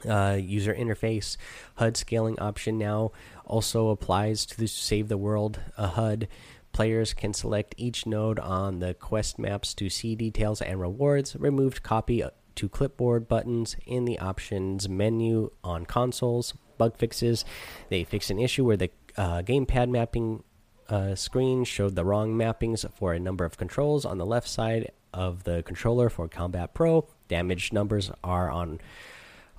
Uh, 0.08 0.38
user 0.40 0.74
interface 0.74 1.36
HUD 1.74 1.96
scaling 1.96 2.38
option 2.38 2.78
now 2.78 3.12
also 3.44 3.90
applies 3.90 4.46
to 4.46 4.56
the 4.56 4.66
Save 4.66 5.08
the 5.08 5.18
World 5.18 5.60
uh, 5.76 5.88
HUD. 5.88 6.28
Players 6.72 7.12
can 7.12 7.34
select 7.34 7.74
each 7.76 8.06
node 8.06 8.38
on 8.38 8.78
the 8.78 8.94
quest 8.94 9.38
maps 9.38 9.74
to 9.74 9.90
see 9.90 10.14
details 10.14 10.62
and 10.62 10.80
rewards. 10.80 11.36
Removed 11.36 11.82
copy 11.82 12.22
to 12.54 12.68
clipboard 12.68 13.28
buttons 13.28 13.76
in 13.86 14.04
the 14.04 14.18
options 14.18 14.88
menu 14.88 15.50
on 15.64 15.84
consoles. 15.84 16.54
Bug 16.78 16.96
fixes. 16.96 17.44
They 17.88 18.04
fix 18.04 18.30
an 18.30 18.38
issue 18.38 18.64
where 18.64 18.76
the 18.76 18.90
uh, 19.16 19.42
gamepad 19.42 19.90
mapping 19.90 20.44
uh, 20.90 21.14
screen 21.14 21.64
showed 21.64 21.94
the 21.94 22.04
wrong 22.04 22.34
mappings 22.34 22.84
for 22.92 23.14
a 23.14 23.20
number 23.20 23.44
of 23.44 23.56
controls 23.56 24.04
on 24.04 24.18
the 24.18 24.26
left 24.26 24.48
side 24.48 24.90
of 25.14 25.44
the 25.44 25.62
controller 25.62 26.10
for 26.10 26.28
Combat 26.28 26.74
Pro. 26.74 27.06
Damage 27.28 27.72
numbers 27.72 28.10
are 28.22 28.50
on 28.50 28.80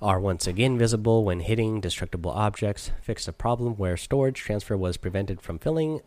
are 0.00 0.18
once 0.18 0.48
again 0.48 0.76
visible 0.76 1.24
when 1.24 1.40
hitting 1.40 1.80
destructible 1.80 2.32
objects. 2.32 2.90
Fixed 3.00 3.28
a 3.28 3.32
problem 3.32 3.74
where 3.76 3.96
storage 3.96 4.38
transfer 4.38 4.76
was 4.76 4.96
prevented 4.96 5.40
from 5.40 5.58
filling 5.58 6.00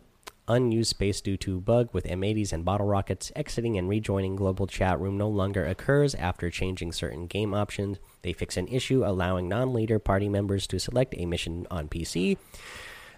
unused 0.47 0.89
space 0.89 1.21
due 1.21 1.38
to 1.38 1.59
bug 1.59 1.89
with 1.91 2.03
M80s 2.05 2.53
and 2.53 2.65
bottle 2.65 2.85
rockets. 2.85 3.31
Exiting 3.35 3.77
and 3.77 3.89
rejoining 3.89 4.35
global 4.35 4.67
chat 4.67 4.99
room 4.99 5.17
no 5.17 5.29
longer 5.29 5.65
occurs 5.65 6.13
after 6.15 6.49
changing 6.49 6.91
certain 6.91 7.25
game 7.25 7.53
options. 7.53 7.97
They 8.21 8.33
fix 8.33 8.57
an 8.57 8.67
issue 8.67 9.03
allowing 9.05 9.47
non-leader 9.47 9.97
party 9.97 10.29
members 10.29 10.67
to 10.67 10.79
select 10.79 11.15
a 11.17 11.25
mission 11.25 11.65
on 11.71 11.88
PC. 11.88 12.38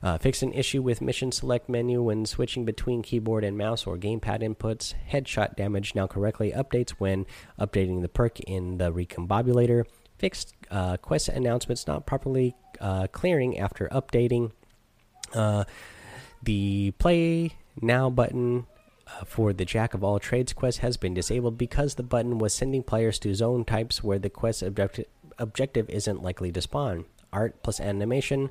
Uh, 0.03 0.17
fix 0.17 0.41
an 0.41 0.53
issue 0.53 0.81
with 0.81 1.01
mission 1.01 1.31
select 1.31 1.67
menu 1.69 2.01
when 2.01 2.25
switching 2.25 2.65
between 2.65 3.01
keyboard 3.01 3.43
and 3.43 3.57
mouse 3.57 3.87
or 3.87 3.97
gamepad 3.97 4.41
inputs. 4.41 4.93
Headshot 5.11 5.55
damage 5.55 5.95
now 5.95 6.07
correctly 6.07 6.51
updates 6.51 6.91
when 6.91 7.25
updating 7.59 8.01
the 8.01 8.09
perk 8.09 8.39
in 8.41 8.77
the 8.77 8.91
recombobulator. 8.91 9.85
Fixed 10.17 10.55
uh, 10.71 10.97
quest 10.97 11.29
announcements 11.29 11.87
not 11.87 12.05
properly 12.05 12.55
uh, 12.79 13.07
clearing 13.07 13.57
after 13.57 13.87
updating. 13.89 14.51
Uh, 15.33 15.63
the 16.41 16.91
play 16.97 17.51
now 17.81 18.09
button 18.09 18.65
uh, 19.07 19.23
for 19.25 19.53
the 19.53 19.65
Jack 19.65 19.93
of 19.93 20.03
all 20.03 20.19
trades 20.19 20.53
quest 20.53 20.79
has 20.79 20.97
been 20.97 21.13
disabled 21.13 21.57
because 21.57 21.95
the 21.95 22.03
button 22.03 22.37
was 22.37 22.53
sending 22.53 22.83
players 22.83 23.19
to 23.19 23.33
zone 23.33 23.65
types 23.65 24.03
where 24.03 24.19
the 24.19 24.29
quest 24.29 24.61
objective 24.61 25.05
objective 25.39 25.87
isn't 25.89 26.23
likely 26.23 26.51
to 26.51 26.61
spawn. 26.61 27.05
Art 27.31 27.61
plus 27.61 27.79
animation 27.79 28.49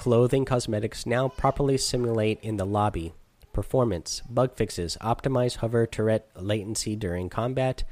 clothing 0.00 0.46
cosmetics 0.46 1.04
now 1.04 1.28
properly 1.28 1.76
simulate 1.76 2.38
in 2.40 2.56
the 2.56 2.64
lobby. 2.64 3.12
Performance, 3.52 4.22
bug 4.30 4.56
fixes, 4.56 4.96
optimize 5.02 5.56
hover 5.56 5.86
turret 5.86 6.26
latency 6.34 6.96
during 6.96 7.28
combat, 7.28 7.84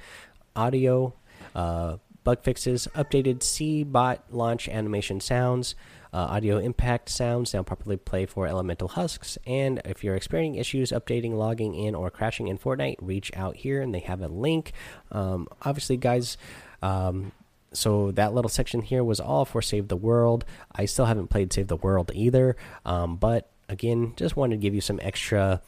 audio, 0.57 1.13
uh, 1.55 1.99
bug 2.25 2.43
fixes, 2.43 2.89
updated 2.95 3.43
C 3.43 3.85
bot 3.85 4.25
launch 4.31 4.71
animation 4.71 5.21
sounds, 5.21 5.75
uh, 6.11 6.17
audio 6.31 6.57
impact 6.57 7.11
sounds 7.11 7.53
now 7.53 7.63
properly 7.63 7.99
play 7.99 8.25
for 8.25 8.47
elemental 8.47 8.89
husks. 8.89 9.37
And 9.47 9.83
if 9.85 10.03
you're 10.03 10.17
experiencing 10.17 10.59
issues 10.59 10.93
updating, 10.93 11.35
logging 11.35 11.75
in, 11.75 11.95
or 11.95 12.11
crashing 12.11 12.49
in 12.49 12.57
Fortnite, 12.57 12.97
reach 13.03 13.31
out 13.37 13.57
here 13.57 13.83
and 13.83 13.95
they 13.95 14.01
have 14.01 14.23
a 14.23 14.29
link. 14.29 14.73
Um, 15.13 15.47
obviously, 15.61 15.99
guys. 15.99 16.39
Um, 16.81 17.33
so 17.73 18.11
that 18.13 18.35
little 18.35 18.49
section 18.49 18.83
here 18.83 19.05
was 19.05 19.21
all 19.21 19.45
for 19.45 19.63
Save 19.63 19.89
the 19.89 19.97
World. 19.97 20.45
I 20.73 20.87
still 20.87 21.07
haven't 21.07 21.29
played 21.29 21.53
Save 21.53 21.69
the 21.69 21.77
World 21.77 22.11
either, 22.15 22.57
um, 22.85 23.17
but 23.17 23.51
again, 23.69 24.15
just 24.17 24.37
wanted 24.37 24.57
to 24.57 24.61
give 24.61 24.75
you 24.75 24.81
some 24.81 24.99
extra 25.03 25.61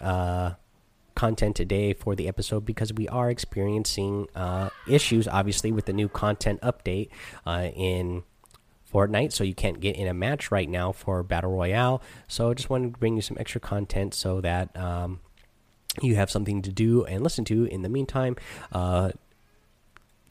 uh, 0.00 0.52
content 1.14 1.56
today 1.56 1.92
for 1.92 2.14
the 2.14 2.28
episode 2.28 2.64
because 2.64 2.92
we 2.92 3.08
are 3.08 3.30
experiencing 3.30 4.26
uh, 4.34 4.70
issues, 4.88 5.28
obviously, 5.28 5.72
with 5.72 5.86
the 5.86 5.92
new 5.92 6.08
content 6.08 6.60
update 6.60 7.08
uh, 7.46 7.68
in 7.74 8.24
Fortnite. 8.92 9.32
So 9.32 9.44
you 9.44 9.54
can't 9.54 9.80
get 9.80 9.96
in 9.96 10.06
a 10.06 10.14
match 10.14 10.50
right 10.50 10.68
now 10.68 10.92
for 10.92 11.22
Battle 11.22 11.52
Royale. 11.52 12.02
So 12.28 12.50
I 12.50 12.54
just 12.54 12.70
wanted 12.70 12.94
to 12.94 12.98
bring 12.98 13.16
you 13.16 13.22
some 13.22 13.36
extra 13.38 13.60
content 13.60 14.14
so 14.14 14.40
that 14.40 14.76
um, 14.76 15.20
you 16.02 16.16
have 16.16 16.30
something 16.30 16.62
to 16.62 16.72
do 16.72 17.04
and 17.04 17.22
listen 17.22 17.44
to 17.46 17.64
in 17.64 17.82
the 17.82 17.88
meantime. 17.88 18.36
Uh, 18.72 19.10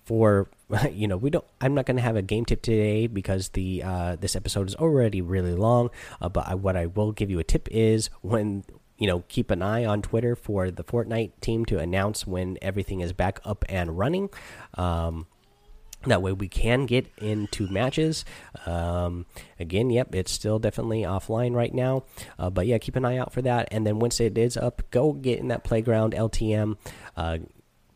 for 0.04 0.50
you 0.92 1.08
know 1.08 1.18
we 1.18 1.30
don't 1.30 1.46
i'm 1.62 1.74
not 1.74 1.86
going 1.86 1.98
to 1.98 2.04
have 2.04 2.16
a 2.16 2.22
game 2.22 2.46
tip 2.46 2.62
today 2.62 3.08
because 3.08 3.50
the 3.50 3.82
uh, 3.84 4.16
this 4.16 4.36
episode 4.36 4.68
is 4.68 4.76
already 4.76 5.22
really 5.22 5.56
long 5.56 5.90
uh, 6.22 6.30
but 6.30 6.48
I, 6.48 6.56
what 6.56 6.76
i 6.76 6.86
will 6.86 7.12
give 7.12 7.30
you 7.30 7.40
a 7.40 7.44
tip 7.44 7.68
is 7.72 8.10
when 8.22 8.64
you 8.98 9.08
know 9.08 9.24
keep 9.28 9.52
an 9.52 9.62
eye 9.62 9.86
on 9.86 10.02
twitter 10.02 10.36
for 10.36 10.72
the 10.72 10.84
fortnite 10.84 11.32
team 11.42 11.66
to 11.66 11.80
announce 11.80 12.28
when 12.28 12.58
everything 12.62 13.02
is 13.02 13.14
back 13.14 13.40
up 13.44 13.66
and 13.70 13.98
running. 13.98 14.30
Um, 14.76 15.28
that 16.06 16.22
way 16.22 16.34
we 16.34 16.50
can 16.50 16.86
get 16.86 17.10
into 17.18 17.70
matches. 17.70 18.26
Um, 18.66 19.26
again 19.58 19.90
yep 19.90 20.14
it's 20.14 20.32
still 20.32 20.60
definitely 20.60 21.04
offline 21.04 21.56
right 21.56 21.74
now 21.74 22.04
uh, 22.38 22.50
but 22.50 22.68
yeah 22.68 22.78
keep 22.78 22.98
an 22.98 23.06
eye 23.06 23.18
out 23.18 23.32
for 23.32 23.42
that. 23.42 23.70
And 23.72 23.88
then 23.88 24.00
once 24.00 24.20
it 24.20 24.38
is 24.38 24.58
up 24.58 24.82
go 24.92 25.14
get 25.14 25.40
in 25.40 25.48
that 25.48 25.64
playground 25.64 26.14
ltm 26.14 26.78
uh, 27.16 27.38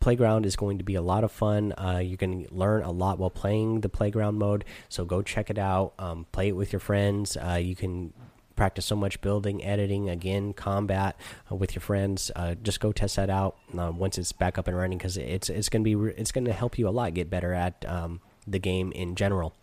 playground 0.08 0.45
is 0.45 0.55
going 0.55 0.78
to 0.78 0.86
be 0.86 0.95
a 0.95 1.01
lot 1.01 1.26
of 1.26 1.34
fun. 1.34 1.74
Uh, 1.78 1.99
you 2.01 2.16
can 2.16 2.45
learn 2.49 2.82
a 2.82 2.91
lot 2.91 3.20
while 3.20 3.30
playing 3.30 3.82
the 3.82 3.89
playground 3.89 4.36
mode. 4.36 4.64
So 4.88 5.03
go 5.03 5.22
check 5.22 5.49
it 5.49 5.58
out. 5.58 5.95
Um, 5.99 6.26
play 6.32 6.47
it 6.47 6.55
with 6.55 6.72
your 6.72 6.80
friends. 6.80 7.36
Uh, 7.36 7.60
you 7.62 7.76
can 7.76 8.14
practice 8.55 8.86
so 8.86 8.95
much 8.95 9.20
building, 9.20 9.62
editing, 9.66 10.10
again, 10.10 10.53
combat 10.53 11.20
uh, 11.51 11.55
with 11.55 11.76
your 11.76 11.82
friends. 11.82 12.32
Uh, 12.38 12.55
just 12.55 12.80
go 12.80 12.93
test 12.93 13.18
that 13.18 13.30
out 13.30 13.58
uh, 13.78 13.91
once 13.93 14.18
it's 14.18 14.32
back 14.32 14.58
up 14.58 14.70
and 14.70 14.78
running 14.78 14.97
because 14.97 15.18
it's 15.18 15.49
it's 15.49 15.68
going 15.68 15.84
to 15.84 15.97
be 15.97 16.12
it's 16.12 16.32
going 16.32 16.45
to 16.45 16.53
help 16.53 16.80
you 16.80 16.88
a 16.88 16.95
lot 16.99 17.14
get 17.14 17.30
better 17.30 17.51
at 17.51 17.84
um, 17.86 18.22
the 18.47 18.60
game 18.60 18.93
in 18.93 19.14
general. 19.14 19.55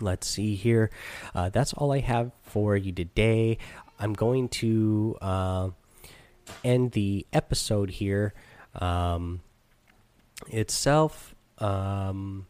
Let's 0.00 0.26
see 0.26 0.56
here. 0.56 0.90
Uh, 1.36 1.50
that's 1.50 1.72
all 1.74 1.92
I 1.92 2.00
have 2.00 2.32
for 2.42 2.76
you 2.76 2.90
today. 2.90 3.58
I'm 4.00 4.14
going 4.14 4.48
to 4.48 5.72
end 6.64 6.90
the 6.90 7.24
episode 7.32 7.90
here 7.90 8.34
um, 8.74 9.40
itself, 10.48 11.34
um, 11.58 12.46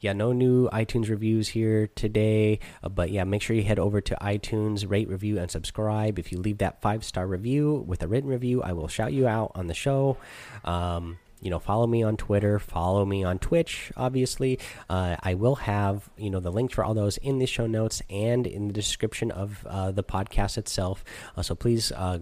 yeah, 0.00 0.12
no 0.12 0.32
new 0.32 0.68
iTunes 0.70 1.08
reviews 1.08 1.48
here 1.48 1.88
today. 1.88 2.60
Uh, 2.82 2.88
but 2.88 3.10
yeah, 3.10 3.24
make 3.24 3.42
sure 3.42 3.56
you 3.56 3.64
head 3.64 3.78
over 3.78 4.00
to 4.00 4.16
iTunes, 4.20 4.88
rate, 4.88 5.08
review, 5.08 5.38
and 5.38 5.50
subscribe. 5.50 6.18
If 6.18 6.30
you 6.30 6.38
leave 6.38 6.58
that 6.58 6.80
five 6.80 7.04
star 7.04 7.26
review 7.26 7.84
with 7.86 8.02
a 8.02 8.08
written 8.08 8.30
review, 8.30 8.62
I 8.62 8.72
will 8.72 8.88
shout 8.88 9.12
you 9.12 9.26
out 9.26 9.52
on 9.54 9.66
the 9.66 9.74
show. 9.74 10.16
Um, 10.64 11.18
you 11.40 11.50
know, 11.50 11.58
follow 11.58 11.86
me 11.86 12.02
on 12.02 12.16
Twitter, 12.16 12.58
follow 12.58 13.04
me 13.04 13.22
on 13.22 13.38
Twitch. 13.38 13.92
Obviously, 13.96 14.58
uh, 14.88 15.16
I 15.20 15.34
will 15.34 15.56
have 15.56 16.10
you 16.16 16.30
know 16.30 16.40
the 16.40 16.50
links 16.50 16.74
for 16.74 16.84
all 16.84 16.94
those 16.94 17.16
in 17.18 17.38
the 17.38 17.46
show 17.46 17.66
notes 17.66 18.02
and 18.10 18.46
in 18.46 18.68
the 18.68 18.72
description 18.72 19.30
of 19.30 19.66
uh, 19.66 19.90
the 19.90 20.04
podcast 20.04 20.58
itself. 20.58 21.04
Uh, 21.36 21.42
so 21.42 21.54
please 21.54 21.92
uh, 21.92 22.20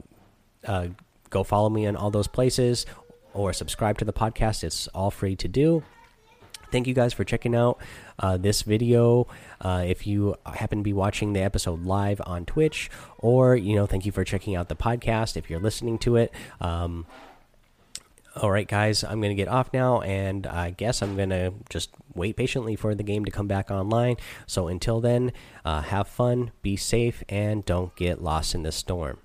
go 1.31 1.45
follow 1.45 1.69
me 1.69 1.85
in 1.85 1.97
all 1.97 2.11
those 2.11 2.29
places 2.29 2.87
or 3.37 3.53
subscribe 3.53 3.99
to 3.99 4.05
the 4.05 4.13
podcast. 4.13 4.65
It's 4.65 4.89
all 4.89 5.11
free 5.11 5.37
to 5.37 5.49
do. 5.49 5.83
Thank 6.73 6.89
you 6.89 6.95
guys 6.95 7.13
for 7.13 7.23
checking 7.23 7.55
out 7.55 7.79
uh, 8.19 8.37
this 8.39 8.63
video. 8.63 9.29
Uh, 9.61 9.85
if 9.87 10.07
you 10.07 10.35
happen 10.45 10.79
to 10.79 10.83
be 10.83 10.93
watching 10.93 11.33
the 11.33 11.41
episode 11.41 11.85
live 11.85 12.21
on 12.27 12.45
Twitch, 12.45 12.91
or 13.19 13.55
you 13.55 13.77
know, 13.77 13.87
thank 13.87 14.05
you 14.05 14.13
for 14.13 14.25
checking 14.25 14.57
out 14.57 14.69
the 14.69 14.75
podcast 14.75 15.37
if 15.37 15.49
you're 15.49 15.61
listening 15.61 15.99
to 15.99 16.17
it. 16.17 16.33
Um, 16.61 17.07
all 18.35 18.51
right, 18.51 18.69
guys, 18.69 19.03
I'm 19.05 19.21
going 19.21 19.35
to 19.35 19.43
get 19.43 19.49
off 19.49 19.73
now, 19.73 20.01
and 20.03 20.47
I 20.47 20.71
guess 20.71 21.01
I'm 21.01 21.17
going 21.17 21.31
to 21.31 21.55
just 21.71 21.91
wait 22.15 22.37
patiently 22.37 22.77
for 22.77 22.95
the 22.95 23.03
game 23.03 23.25
to 23.25 23.31
come 23.31 23.47
back 23.47 23.71
online. 23.71 24.17
So 24.47 24.69
until 24.69 25.01
then, 25.01 25.33
uh, 25.65 25.83
have 25.83 26.09
fun, 26.09 26.51
be 26.61 26.77
safe, 26.77 27.23
and 27.29 27.65
don't 27.65 27.95
get 27.97 28.23
lost 28.23 28.55
in 28.55 28.63
the 28.63 28.73
storm. 28.73 29.19